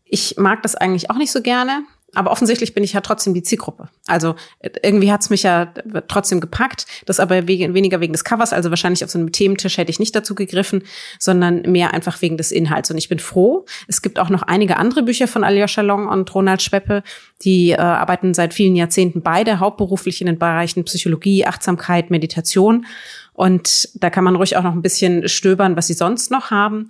Ich 0.04 0.36
mag 0.38 0.62
das 0.62 0.74
eigentlich 0.74 1.10
auch 1.10 1.16
nicht 1.16 1.32
so 1.32 1.42
gerne 1.42 1.84
aber 2.16 2.30
offensichtlich 2.30 2.72
bin 2.72 2.82
ich 2.82 2.94
ja 2.94 3.02
trotzdem 3.02 3.34
die 3.34 3.42
Zielgruppe. 3.42 3.88
Also 4.06 4.36
irgendwie 4.82 5.12
hat's 5.12 5.28
mich 5.28 5.42
ja 5.42 5.72
trotzdem 6.08 6.40
gepackt. 6.40 6.86
Das 7.04 7.20
aber 7.20 7.46
wegen, 7.46 7.74
weniger 7.74 8.00
wegen 8.00 8.14
des 8.14 8.24
Covers, 8.24 8.54
also 8.54 8.70
wahrscheinlich 8.70 9.04
auf 9.04 9.10
so 9.10 9.18
einem 9.18 9.32
Thementisch 9.32 9.76
hätte 9.76 9.90
ich 9.90 9.98
nicht 9.98 10.16
dazu 10.16 10.34
gegriffen, 10.34 10.82
sondern 11.18 11.62
mehr 11.62 11.92
einfach 11.92 12.22
wegen 12.22 12.38
des 12.38 12.52
Inhalts. 12.52 12.90
Und 12.90 12.96
ich 12.96 13.10
bin 13.10 13.18
froh. 13.18 13.66
Es 13.86 14.00
gibt 14.00 14.18
auch 14.18 14.30
noch 14.30 14.42
einige 14.42 14.78
andere 14.78 15.02
Bücher 15.02 15.28
von 15.28 15.44
Aljoscha 15.44 15.82
Long 15.82 16.08
und 16.08 16.34
Ronald 16.34 16.62
Schweppe. 16.62 17.02
Die 17.42 17.72
äh, 17.72 17.76
arbeiten 17.76 18.32
seit 18.32 18.54
vielen 18.54 18.76
Jahrzehnten 18.76 19.20
beide 19.20 19.60
hauptberuflich 19.60 20.22
in 20.22 20.26
den 20.26 20.38
Bereichen 20.38 20.84
Psychologie, 20.84 21.44
Achtsamkeit, 21.44 22.10
Meditation. 22.10 22.86
Und 23.34 23.90
da 23.94 24.08
kann 24.08 24.24
man 24.24 24.36
ruhig 24.36 24.56
auch 24.56 24.62
noch 24.62 24.72
ein 24.72 24.80
bisschen 24.80 25.28
stöbern, 25.28 25.76
was 25.76 25.86
sie 25.88 25.92
sonst 25.92 26.30
noch 26.30 26.50
haben 26.50 26.88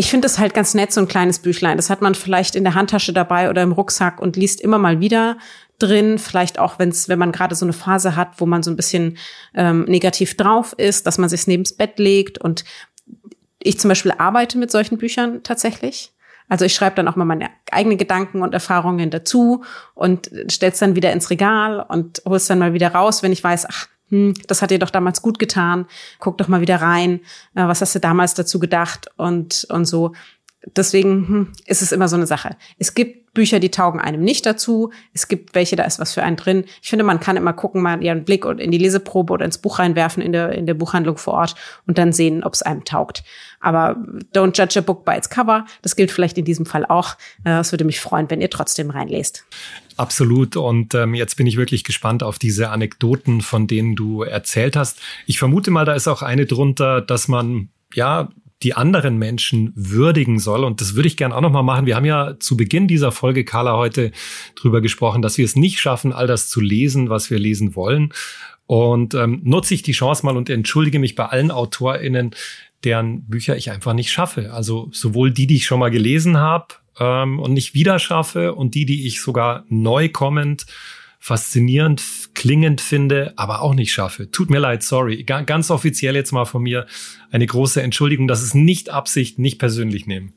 ich 0.00 0.10
finde 0.10 0.24
es 0.24 0.38
halt 0.38 0.54
ganz 0.54 0.72
nett, 0.72 0.94
so 0.94 1.02
ein 1.02 1.08
kleines 1.08 1.40
Büchlein. 1.40 1.76
Das 1.76 1.90
hat 1.90 2.00
man 2.00 2.14
vielleicht 2.14 2.56
in 2.56 2.64
der 2.64 2.74
Handtasche 2.74 3.12
dabei 3.12 3.50
oder 3.50 3.62
im 3.62 3.72
Rucksack 3.72 4.18
und 4.18 4.34
liest 4.34 4.62
immer 4.62 4.78
mal 4.78 5.00
wieder 5.00 5.36
drin. 5.78 6.18
Vielleicht 6.18 6.58
auch, 6.58 6.78
wenn's, 6.78 7.10
wenn 7.10 7.18
man 7.18 7.32
gerade 7.32 7.54
so 7.54 7.66
eine 7.66 7.74
Phase 7.74 8.16
hat, 8.16 8.40
wo 8.40 8.46
man 8.46 8.62
so 8.62 8.70
ein 8.70 8.76
bisschen 8.76 9.18
ähm, 9.54 9.84
negativ 9.84 10.38
drauf 10.38 10.72
ist, 10.72 11.06
dass 11.06 11.18
man 11.18 11.28
sich 11.28 11.46
neben's 11.46 11.74
Bett 11.74 11.98
legt. 11.98 12.38
Und 12.38 12.64
ich 13.58 13.78
zum 13.78 13.90
Beispiel 13.90 14.12
arbeite 14.16 14.56
mit 14.56 14.70
solchen 14.70 14.96
Büchern 14.96 15.42
tatsächlich. 15.42 16.12
Also 16.48 16.64
ich 16.64 16.74
schreibe 16.74 16.96
dann 16.96 17.06
auch 17.06 17.16
mal 17.16 17.26
meine 17.26 17.50
eigenen 17.70 17.98
Gedanken 17.98 18.40
und 18.40 18.54
Erfahrungen 18.54 19.10
dazu 19.10 19.64
und 19.94 20.30
stell's 20.48 20.78
dann 20.78 20.96
wieder 20.96 21.12
ins 21.12 21.28
Regal 21.28 21.84
und 21.86 22.22
hol's 22.26 22.46
dann 22.46 22.58
mal 22.58 22.72
wieder 22.72 22.94
raus, 22.94 23.22
wenn 23.22 23.32
ich 23.32 23.44
weiß, 23.44 23.66
ach, 23.68 23.86
hm, 24.10 24.34
das 24.46 24.62
hat 24.62 24.70
dir 24.70 24.78
doch 24.78 24.90
damals 24.90 25.22
gut 25.22 25.38
getan, 25.38 25.86
guck 26.18 26.38
doch 26.38 26.48
mal 26.48 26.60
wieder 26.60 26.76
rein, 26.76 27.20
äh, 27.54 27.66
was 27.66 27.80
hast 27.80 27.94
du 27.94 28.00
damals 28.00 28.34
dazu 28.34 28.58
gedacht 28.58 29.08
und, 29.16 29.66
und 29.70 29.86
so. 29.86 30.12
Deswegen 30.76 31.28
hm, 31.28 31.52
ist 31.66 31.80
es 31.80 31.90
immer 31.90 32.08
so 32.08 32.16
eine 32.16 32.26
Sache. 32.26 32.56
Es 32.78 32.94
gibt 32.94 33.20
Bücher, 33.32 33.60
die 33.60 33.70
taugen 33.70 34.00
einem 34.00 34.22
nicht 34.22 34.44
dazu. 34.44 34.90
Es 35.14 35.28
gibt 35.28 35.54
welche, 35.54 35.76
da 35.76 35.84
ist 35.84 36.00
was 36.00 36.12
für 36.12 36.22
einen 36.22 36.36
drin. 36.36 36.64
Ich 36.82 36.90
finde, 36.90 37.04
man 37.04 37.20
kann 37.20 37.36
immer 37.36 37.52
gucken, 37.52 37.80
mal 37.80 38.02
ihren 38.02 38.24
Blick 38.24 38.44
in 38.44 38.70
die 38.70 38.78
Leseprobe 38.78 39.32
oder 39.32 39.44
ins 39.44 39.58
Buch 39.58 39.78
reinwerfen 39.78 40.22
in 40.22 40.32
der, 40.32 40.52
in 40.52 40.66
der 40.66 40.74
Buchhandlung 40.74 41.16
vor 41.16 41.34
Ort 41.34 41.54
und 41.86 41.96
dann 41.96 42.12
sehen, 42.12 42.42
ob 42.42 42.54
es 42.54 42.62
einem 42.62 42.84
taugt. 42.84 43.22
Aber 43.60 43.96
don't 44.34 44.58
judge 44.58 44.78
a 44.78 44.82
book 44.82 45.04
by 45.04 45.12
its 45.12 45.30
cover. 45.30 45.64
Das 45.82 45.94
gilt 45.94 46.10
vielleicht 46.10 46.38
in 46.38 46.44
diesem 46.44 46.66
Fall 46.66 46.84
auch. 46.84 47.16
Äh, 47.44 47.60
es 47.60 47.72
würde 47.72 47.84
mich 47.84 48.00
freuen, 48.00 48.28
wenn 48.30 48.40
ihr 48.40 48.50
trotzdem 48.50 48.90
reinlest. 48.90 49.44
Absolut. 50.00 50.56
Und 50.56 50.94
ähm, 50.94 51.12
jetzt 51.12 51.36
bin 51.36 51.46
ich 51.46 51.58
wirklich 51.58 51.84
gespannt 51.84 52.22
auf 52.22 52.38
diese 52.38 52.70
Anekdoten, 52.70 53.42
von 53.42 53.66
denen 53.66 53.96
du 53.96 54.22
erzählt 54.22 54.74
hast. 54.74 54.98
Ich 55.26 55.38
vermute 55.38 55.70
mal, 55.70 55.84
da 55.84 55.92
ist 55.92 56.08
auch 56.08 56.22
eine 56.22 56.46
drunter, 56.46 57.02
dass 57.02 57.28
man 57.28 57.68
ja 57.92 58.30
die 58.62 58.72
anderen 58.72 59.18
Menschen 59.18 59.74
würdigen 59.76 60.38
soll. 60.38 60.64
Und 60.64 60.80
das 60.80 60.94
würde 60.94 61.06
ich 61.06 61.18
gern 61.18 61.34
auch 61.34 61.42
nochmal 61.42 61.64
machen. 61.64 61.84
Wir 61.84 61.96
haben 61.96 62.06
ja 62.06 62.36
zu 62.40 62.56
Beginn 62.56 62.88
dieser 62.88 63.12
Folge, 63.12 63.44
Carla, 63.44 63.76
heute 63.76 64.10
drüber 64.54 64.80
gesprochen, 64.80 65.20
dass 65.20 65.36
wir 65.36 65.44
es 65.44 65.54
nicht 65.54 65.80
schaffen, 65.80 66.14
all 66.14 66.26
das 66.26 66.48
zu 66.48 66.62
lesen, 66.62 67.10
was 67.10 67.30
wir 67.30 67.38
lesen 67.38 67.76
wollen. 67.76 68.14
Und 68.64 69.12
ähm, 69.12 69.42
nutze 69.44 69.74
ich 69.74 69.82
die 69.82 69.92
Chance 69.92 70.24
mal 70.24 70.38
und 70.38 70.48
entschuldige 70.48 70.98
mich 70.98 71.14
bei 71.14 71.26
allen 71.26 71.50
AutorInnen, 71.50 72.30
deren 72.84 73.24
Bücher 73.24 73.54
ich 73.54 73.70
einfach 73.70 73.92
nicht 73.92 74.10
schaffe. 74.10 74.50
Also 74.54 74.88
sowohl 74.92 75.30
die, 75.30 75.46
die 75.46 75.56
ich 75.56 75.66
schon 75.66 75.78
mal 75.78 75.90
gelesen 75.90 76.38
habe 76.38 76.68
ähm, 77.00 77.38
und 77.40 77.52
nicht 77.52 77.74
wieder 77.74 77.98
schaffe 77.98 78.54
und 78.54 78.74
die, 78.74 78.84
die 78.84 79.06
ich 79.06 79.20
sogar 79.20 79.64
neu 79.68 80.08
kommend 80.08 80.66
faszinierend 81.22 82.02
klingend 82.32 82.80
finde, 82.80 83.34
aber 83.36 83.60
auch 83.60 83.74
nicht 83.74 83.92
schaffe. 83.92 84.30
Tut 84.30 84.48
mir 84.48 84.58
leid, 84.58 84.82
sorry. 84.82 85.22
Ganz 85.22 85.70
offiziell 85.70 86.16
jetzt 86.16 86.32
mal 86.32 86.46
von 86.46 86.62
mir 86.62 86.86
eine 87.30 87.46
große 87.46 87.82
Entschuldigung, 87.82 88.26
dass 88.26 88.40
es 88.40 88.54
nicht 88.54 88.88
Absicht, 88.88 89.38
nicht 89.38 89.58
persönlich 89.58 90.06
nehmen. 90.06 90.32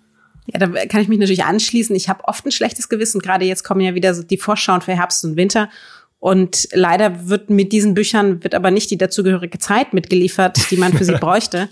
Ja, 0.46 0.60
da 0.60 0.86
kann 0.88 1.02
ich 1.02 1.08
mich 1.08 1.20
natürlich 1.20 1.46
anschließen. 1.46 1.96
Ich 1.96 2.10
habe 2.10 2.26
oft 2.26 2.46
ein 2.46 2.52
schlechtes 2.52 2.90
Gewissen. 2.90 3.22
Gerade 3.22 3.46
jetzt 3.46 3.64
kommen 3.64 3.80
ja 3.80 3.96
wieder 3.96 4.14
so 4.14 4.24
die 4.24 4.38
Vorschauen 4.38 4.82
für 4.82 4.94
Herbst 4.94 5.24
und 5.24 5.38
Winter. 5.38 5.70
Und 6.20 6.68
leider 6.74 7.30
wird 7.30 7.50
mit 7.50 7.72
diesen 7.72 7.94
Büchern 7.94 8.44
wird 8.44 8.54
aber 8.54 8.70
nicht 8.70 8.92
die 8.92 8.98
dazugehörige 8.98 9.60
Zeit 9.60 9.94
mitgeliefert, 9.94 10.70
die 10.70 10.78
man 10.78 10.92
für 10.92 11.06
sie 11.06 11.14
bräuchte. 11.20 11.70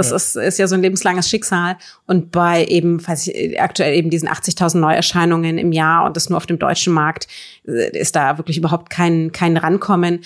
Das 0.00 0.10
ja. 0.10 0.16
Ist, 0.16 0.36
ist 0.36 0.58
ja 0.58 0.66
so 0.66 0.74
ein 0.74 0.82
lebenslanges 0.82 1.28
Schicksal. 1.28 1.76
Und 2.06 2.32
bei 2.32 2.64
eben, 2.66 3.06
weiß 3.06 3.28
ich, 3.28 3.60
aktuell 3.60 3.94
eben 3.94 4.10
diesen 4.10 4.28
80.000 4.28 4.78
Neuerscheinungen 4.78 5.58
im 5.58 5.72
Jahr 5.72 6.06
und 6.06 6.16
das 6.16 6.30
nur 6.30 6.36
auf 6.36 6.46
dem 6.46 6.58
deutschen 6.58 6.92
Markt, 6.92 7.28
äh, 7.66 7.96
ist 7.98 8.16
da 8.16 8.38
wirklich 8.38 8.56
überhaupt 8.56 8.90
kein, 8.90 9.32
kein 9.32 9.56
Rankommen. 9.56 10.20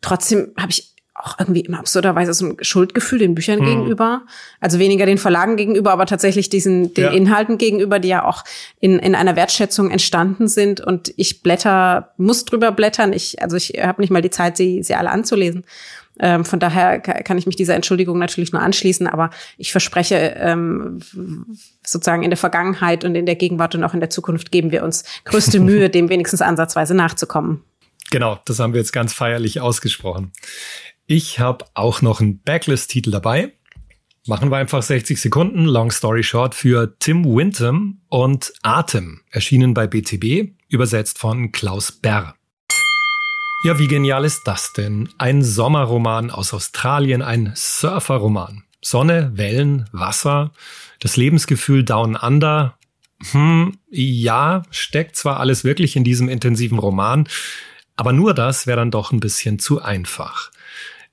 Trotzdem 0.00 0.52
habe 0.56 0.70
ich 0.70 0.90
auch 1.22 1.38
irgendwie 1.38 1.60
immer 1.60 1.78
absurderweise 1.78 2.32
so 2.34 2.46
ein 2.46 2.56
Schuldgefühl 2.60 3.18
den 3.18 3.34
Büchern 3.34 3.58
hm. 3.58 3.66
gegenüber. 3.66 4.22
Also 4.60 4.78
weniger 4.78 5.06
den 5.06 5.18
Verlagen 5.18 5.56
gegenüber, 5.56 5.92
aber 5.92 6.06
tatsächlich 6.06 6.48
diesen, 6.48 6.94
den 6.94 7.04
ja. 7.04 7.10
Inhalten 7.10 7.58
gegenüber, 7.58 7.98
die 7.98 8.08
ja 8.08 8.24
auch 8.24 8.44
in, 8.80 8.98
in 8.98 9.14
einer 9.14 9.36
Wertschätzung 9.36 9.90
entstanden 9.90 10.48
sind. 10.48 10.80
Und 10.80 11.12
ich 11.16 11.42
blätter, 11.42 12.12
muss 12.16 12.44
drüber 12.44 12.72
blättern. 12.72 13.12
Ich, 13.12 13.42
also 13.42 13.56
ich 13.56 13.74
habe 13.80 14.00
nicht 14.00 14.10
mal 14.10 14.22
die 14.22 14.30
Zeit, 14.30 14.56
sie, 14.56 14.82
sie 14.82 14.94
alle 14.94 15.10
anzulesen. 15.10 15.64
Ähm, 16.20 16.44
von 16.44 16.60
daher 16.60 17.00
kann 17.00 17.38
ich 17.38 17.46
mich 17.46 17.56
dieser 17.56 17.74
Entschuldigung 17.74 18.18
natürlich 18.18 18.52
nur 18.52 18.62
anschließen, 18.62 19.06
aber 19.06 19.30
ich 19.56 19.72
verspreche, 19.72 20.34
ähm, 20.38 21.00
sozusagen 21.84 22.22
in 22.22 22.30
der 22.30 22.36
Vergangenheit 22.36 23.04
und 23.04 23.14
in 23.14 23.26
der 23.26 23.36
Gegenwart 23.36 23.74
und 23.74 23.84
auch 23.84 23.94
in 23.94 24.00
der 24.00 24.10
Zukunft 24.10 24.52
geben 24.52 24.70
wir 24.70 24.84
uns 24.84 25.04
größte 25.24 25.60
Mühe, 25.60 25.88
dem 25.88 26.08
wenigstens 26.08 26.42
ansatzweise 26.42 26.94
nachzukommen. 26.94 27.64
Genau, 28.10 28.38
das 28.44 28.58
haben 28.58 28.74
wir 28.74 28.80
jetzt 28.80 28.92
ganz 28.92 29.12
feierlich 29.12 29.60
ausgesprochen. 29.60 30.32
Ich 31.06 31.40
habe 31.40 31.64
auch 31.74 32.02
noch 32.02 32.20
einen 32.20 32.40
Backlist-Titel 32.40 33.10
dabei. 33.10 33.52
Machen 34.26 34.50
wir 34.50 34.58
einfach 34.58 34.82
60 34.82 35.20
Sekunden, 35.20 35.64
Long 35.64 35.90
Story 35.90 36.22
Short, 36.22 36.54
für 36.54 36.94
Tim 36.98 37.24
Winton 37.24 38.02
und 38.08 38.52
Atem, 38.62 39.22
erschienen 39.30 39.72
bei 39.74 39.86
BTB, 39.86 40.52
übersetzt 40.68 41.18
von 41.18 41.52
Klaus 41.52 41.90
Berr. 41.90 42.34
Ja, 43.62 43.78
wie 43.78 43.88
genial 43.88 44.24
ist 44.24 44.46
das 44.46 44.72
denn? 44.72 45.10
Ein 45.18 45.42
Sommerroman 45.42 46.30
aus 46.30 46.54
Australien, 46.54 47.20
ein 47.20 47.52
Surferroman. 47.54 48.64
Sonne, 48.80 49.32
Wellen, 49.34 49.86
Wasser, 49.92 50.52
das 51.00 51.18
Lebensgefühl 51.18 51.84
Down 51.84 52.16
Under. 52.16 52.78
Hm, 53.32 53.76
ja, 53.90 54.62
steckt 54.70 55.16
zwar 55.16 55.40
alles 55.40 55.62
wirklich 55.62 55.94
in 55.94 56.04
diesem 56.04 56.30
intensiven 56.30 56.78
Roman, 56.78 57.28
aber 57.96 58.14
nur 58.14 58.32
das 58.32 58.66
wäre 58.66 58.78
dann 58.78 58.90
doch 58.90 59.12
ein 59.12 59.20
bisschen 59.20 59.58
zu 59.58 59.82
einfach. 59.82 60.50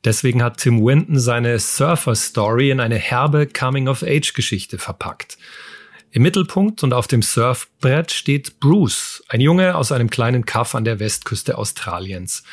Deswegen 0.05 0.41
hat 0.41 0.59
Tim 0.59 0.81
Winton 0.85 1.19
seine 1.19 1.59
Surfer-Story 1.59 2.71
in 2.71 2.79
eine 2.79 2.95
herbe 2.95 3.47
Coming-of-Age-Geschichte 3.47 4.77
verpackt. 4.77 5.37
Im 6.11 6.23
Mittelpunkt 6.23 6.83
und 6.83 6.93
auf 6.93 7.07
dem 7.07 7.21
Surfbrett 7.21 8.11
steht 8.11 8.59
Bruce, 8.59 9.23
ein 9.27 9.41
Junge 9.41 9.75
aus 9.75 9.91
einem 9.91 10.09
kleinen 10.09 10.45
Kaff 10.45 10.73
an 10.73 10.85
der 10.85 10.99
Westküste 10.99 11.57
Australiens. 11.57 12.43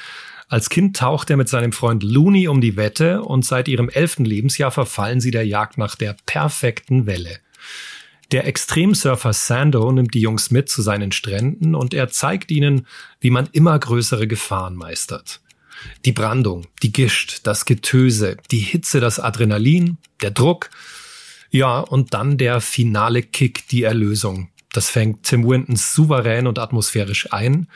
Als 0.48 0.68
Kind 0.68 0.96
taucht 0.96 1.30
er 1.30 1.36
mit 1.36 1.48
seinem 1.48 1.72
Freund 1.72 2.02
Looney 2.02 2.48
um 2.48 2.60
die 2.60 2.76
Wette 2.76 3.22
und 3.22 3.44
seit 3.44 3.68
ihrem 3.68 3.88
elften 3.88 4.24
Lebensjahr 4.24 4.70
verfallen 4.70 5.20
sie 5.20 5.30
der 5.30 5.46
Jagd 5.46 5.78
nach 5.78 5.94
der 5.94 6.16
perfekten 6.26 7.06
Welle. 7.06 7.38
Der 8.32 8.46
Extremsurfer 8.46 9.32
Sando 9.32 9.90
nimmt 9.92 10.14
die 10.14 10.20
Jungs 10.20 10.50
mit 10.50 10.68
zu 10.68 10.82
seinen 10.82 11.12
Stränden 11.12 11.74
und 11.74 11.94
er 11.94 12.08
zeigt 12.08 12.50
ihnen, 12.50 12.86
wie 13.20 13.30
man 13.30 13.48
immer 13.52 13.78
größere 13.78 14.26
Gefahren 14.26 14.74
meistert. 14.74 15.40
Die 16.04 16.12
Brandung, 16.12 16.66
die 16.82 16.92
Gischt, 16.92 17.40
das 17.44 17.64
Getöse, 17.64 18.36
die 18.50 18.58
Hitze, 18.58 19.00
das 19.00 19.20
Adrenalin, 19.20 19.98
der 20.22 20.30
Druck, 20.30 20.70
ja, 21.54 21.78
und 21.78 22.14
dann 22.14 22.36
der 22.36 22.60
finale 22.60 23.22
Kick, 23.22 23.68
die 23.68 23.84
Erlösung. 23.84 24.48
Das 24.72 24.90
fängt 24.90 25.22
Tim 25.22 25.48
Wintons 25.48 25.94
souverän 25.94 26.48
und 26.48 26.58
atmosphärisch 26.58 27.32
ein. 27.32 27.68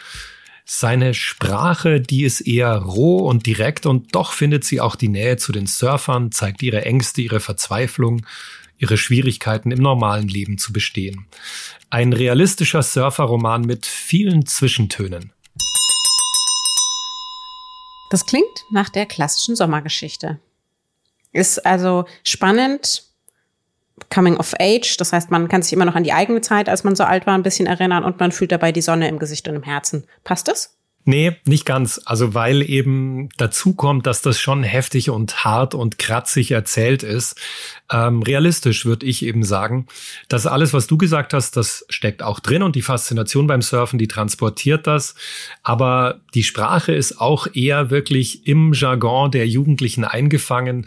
Seine 0.64 1.14
Sprache, 1.14 2.00
die 2.00 2.24
ist 2.24 2.40
eher 2.40 2.74
roh 2.74 3.18
und 3.18 3.46
direkt 3.46 3.86
und 3.86 4.16
doch 4.16 4.32
findet 4.32 4.64
sie 4.64 4.80
auch 4.80 4.96
die 4.96 5.08
Nähe 5.08 5.36
zu 5.36 5.52
den 5.52 5.68
Surfern, 5.68 6.32
zeigt 6.32 6.60
ihre 6.64 6.84
Ängste, 6.84 7.22
ihre 7.22 7.38
Verzweiflung, 7.38 8.26
ihre 8.78 8.96
Schwierigkeiten 8.96 9.70
im 9.70 9.78
normalen 9.78 10.26
Leben 10.26 10.58
zu 10.58 10.72
bestehen. 10.72 11.26
Ein 11.88 12.12
realistischer 12.12 12.82
Surferroman 12.82 13.60
mit 13.60 13.86
vielen 13.86 14.44
Zwischentönen. 14.44 15.32
Das 18.10 18.26
klingt 18.26 18.64
nach 18.72 18.88
der 18.88 19.06
klassischen 19.06 19.54
Sommergeschichte. 19.54 20.40
Ist 21.30 21.64
also 21.64 22.06
spannend, 22.24 23.07
Coming 24.10 24.36
of 24.36 24.54
Age, 24.58 24.96
das 24.98 25.12
heißt, 25.12 25.30
man 25.30 25.48
kann 25.48 25.62
sich 25.62 25.72
immer 25.72 25.84
noch 25.84 25.94
an 25.94 26.04
die 26.04 26.12
eigene 26.12 26.40
Zeit, 26.40 26.68
als 26.68 26.84
man 26.84 26.96
so 26.96 27.04
alt 27.04 27.26
war, 27.26 27.34
ein 27.34 27.42
bisschen 27.42 27.66
erinnern 27.66 28.04
und 28.04 28.20
man 28.20 28.32
fühlt 28.32 28.52
dabei 28.52 28.72
die 28.72 28.82
Sonne 28.82 29.08
im 29.08 29.18
Gesicht 29.18 29.48
und 29.48 29.56
im 29.56 29.62
Herzen. 29.62 30.04
Passt 30.24 30.48
das? 30.48 30.78
Nee, 31.08 31.36
nicht 31.46 31.64
ganz. 31.64 32.02
Also 32.04 32.34
weil 32.34 32.68
eben 32.68 33.30
dazu 33.38 33.72
kommt, 33.72 34.06
dass 34.06 34.20
das 34.20 34.38
schon 34.38 34.62
heftig 34.62 35.08
und 35.08 35.42
hart 35.42 35.74
und 35.74 35.98
kratzig 35.98 36.50
erzählt 36.50 37.02
ist. 37.02 37.34
Ähm, 37.90 38.22
realistisch 38.22 38.84
würde 38.84 39.06
ich 39.06 39.24
eben 39.24 39.42
sagen, 39.42 39.86
dass 40.28 40.46
alles, 40.46 40.74
was 40.74 40.86
du 40.86 40.98
gesagt 40.98 41.32
hast, 41.32 41.56
das 41.56 41.86
steckt 41.88 42.22
auch 42.22 42.40
drin 42.40 42.62
und 42.62 42.76
die 42.76 42.82
Faszination 42.82 43.46
beim 43.46 43.62
Surfen, 43.62 43.98
die 43.98 44.06
transportiert 44.06 44.86
das. 44.86 45.14
Aber 45.62 46.20
die 46.34 46.42
Sprache 46.42 46.92
ist 46.92 47.22
auch 47.22 47.46
eher 47.54 47.88
wirklich 47.88 48.46
im 48.46 48.74
Jargon 48.74 49.30
der 49.30 49.48
Jugendlichen 49.48 50.04
eingefangen. 50.04 50.84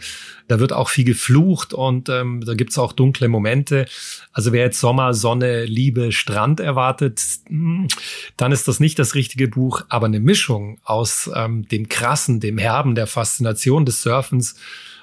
Da 0.52 0.60
wird 0.60 0.74
auch 0.74 0.90
viel 0.90 1.06
geflucht 1.06 1.72
und 1.72 2.10
ähm, 2.10 2.42
da 2.44 2.52
gibt's 2.52 2.76
auch 2.76 2.92
dunkle 2.92 3.28
Momente. 3.28 3.86
Also 4.34 4.52
wer 4.52 4.64
jetzt 4.64 4.80
Sommer, 4.80 5.14
Sonne, 5.14 5.64
Liebe, 5.64 6.12
Strand 6.12 6.60
erwartet, 6.60 7.22
hm, 7.46 7.88
dann 8.36 8.52
ist 8.52 8.68
das 8.68 8.78
nicht 8.78 8.98
das 8.98 9.14
richtige 9.14 9.48
Buch. 9.48 9.86
Aber 9.88 10.04
eine 10.04 10.20
Mischung 10.20 10.78
aus 10.84 11.30
ähm, 11.34 11.66
dem 11.68 11.88
Krassen, 11.88 12.38
dem 12.38 12.58
Herben, 12.58 12.94
der 12.94 13.06
Faszination 13.06 13.86
des 13.86 14.02
Surfens 14.02 14.56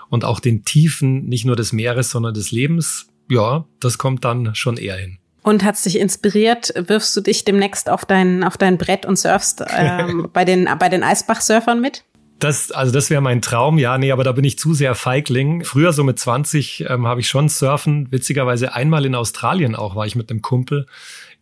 und 0.09 0.23
auch 0.23 0.39
den 0.39 0.65
Tiefen, 0.65 1.25
nicht 1.25 1.45
nur 1.45 1.55
des 1.55 1.73
Meeres, 1.73 2.11
sondern 2.11 2.35
des 2.35 2.51
Lebens, 2.51 3.07
ja, 3.27 3.65
das 3.79 3.97
kommt 3.97 4.25
dann 4.25 4.53
schon 4.53 4.77
eher 4.77 4.97
hin. 4.97 5.17
Und 5.41 5.63
hat 5.63 5.83
dich 5.83 5.97
inspiriert? 5.97 6.71
Wirfst 6.75 7.17
du 7.17 7.21
dich 7.21 7.43
demnächst 7.43 7.89
auf 7.89 8.05
dein, 8.05 8.43
auf 8.43 8.55
dein 8.55 8.77
Brett 8.77 9.07
und 9.07 9.17
surfst 9.17 9.63
ähm, 9.75 10.29
bei 10.31 10.45
den, 10.45 10.69
bei 10.77 10.89
den 10.89 11.01
Eisbach-Surfern 11.01 11.81
mit? 11.81 12.03
Das, 12.39 12.71
also 12.71 12.93
das 12.93 13.09
wäre 13.09 13.21
mein 13.21 13.41
Traum, 13.41 13.77
ja, 13.77 13.97
nee, 13.97 14.11
aber 14.11 14.23
da 14.23 14.31
bin 14.31 14.45
ich 14.45 14.57
zu 14.57 14.73
sehr 14.73 14.95
Feigling. 14.95 15.63
Früher, 15.65 15.91
so 15.91 16.03
mit 16.03 16.17
20, 16.17 16.85
ähm, 16.89 17.05
habe 17.05 17.19
ich 17.19 17.27
schon 17.27 17.49
Surfen. 17.49 18.11
Witzigerweise 18.11 18.73
einmal 18.73 19.05
in 19.05 19.13
Australien 19.13 19.75
auch 19.75 19.95
war 19.95 20.05
ich 20.05 20.15
mit 20.15 20.31
einem 20.31 20.41
Kumpel. 20.41 20.85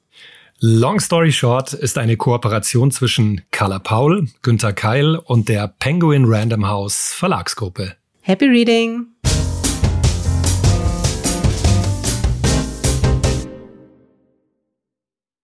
Long 0.61 1.01
Story 1.01 1.33
Short 1.33 1.73
ist 1.73 1.99
eine 1.99 2.17
Kooperation 2.17 2.91
zwischen 2.91 3.43
Carla 3.51 3.79
Paul, 3.79 4.29
Günther 4.43 4.73
Keil 4.73 5.17
und 5.17 5.49
der 5.49 5.69
Penguin 5.69 6.25
Random 6.27 6.67
House 6.67 7.13
Verlagsgruppe. 7.15 7.97
Happy 8.23 8.47
Reading! 8.47 9.07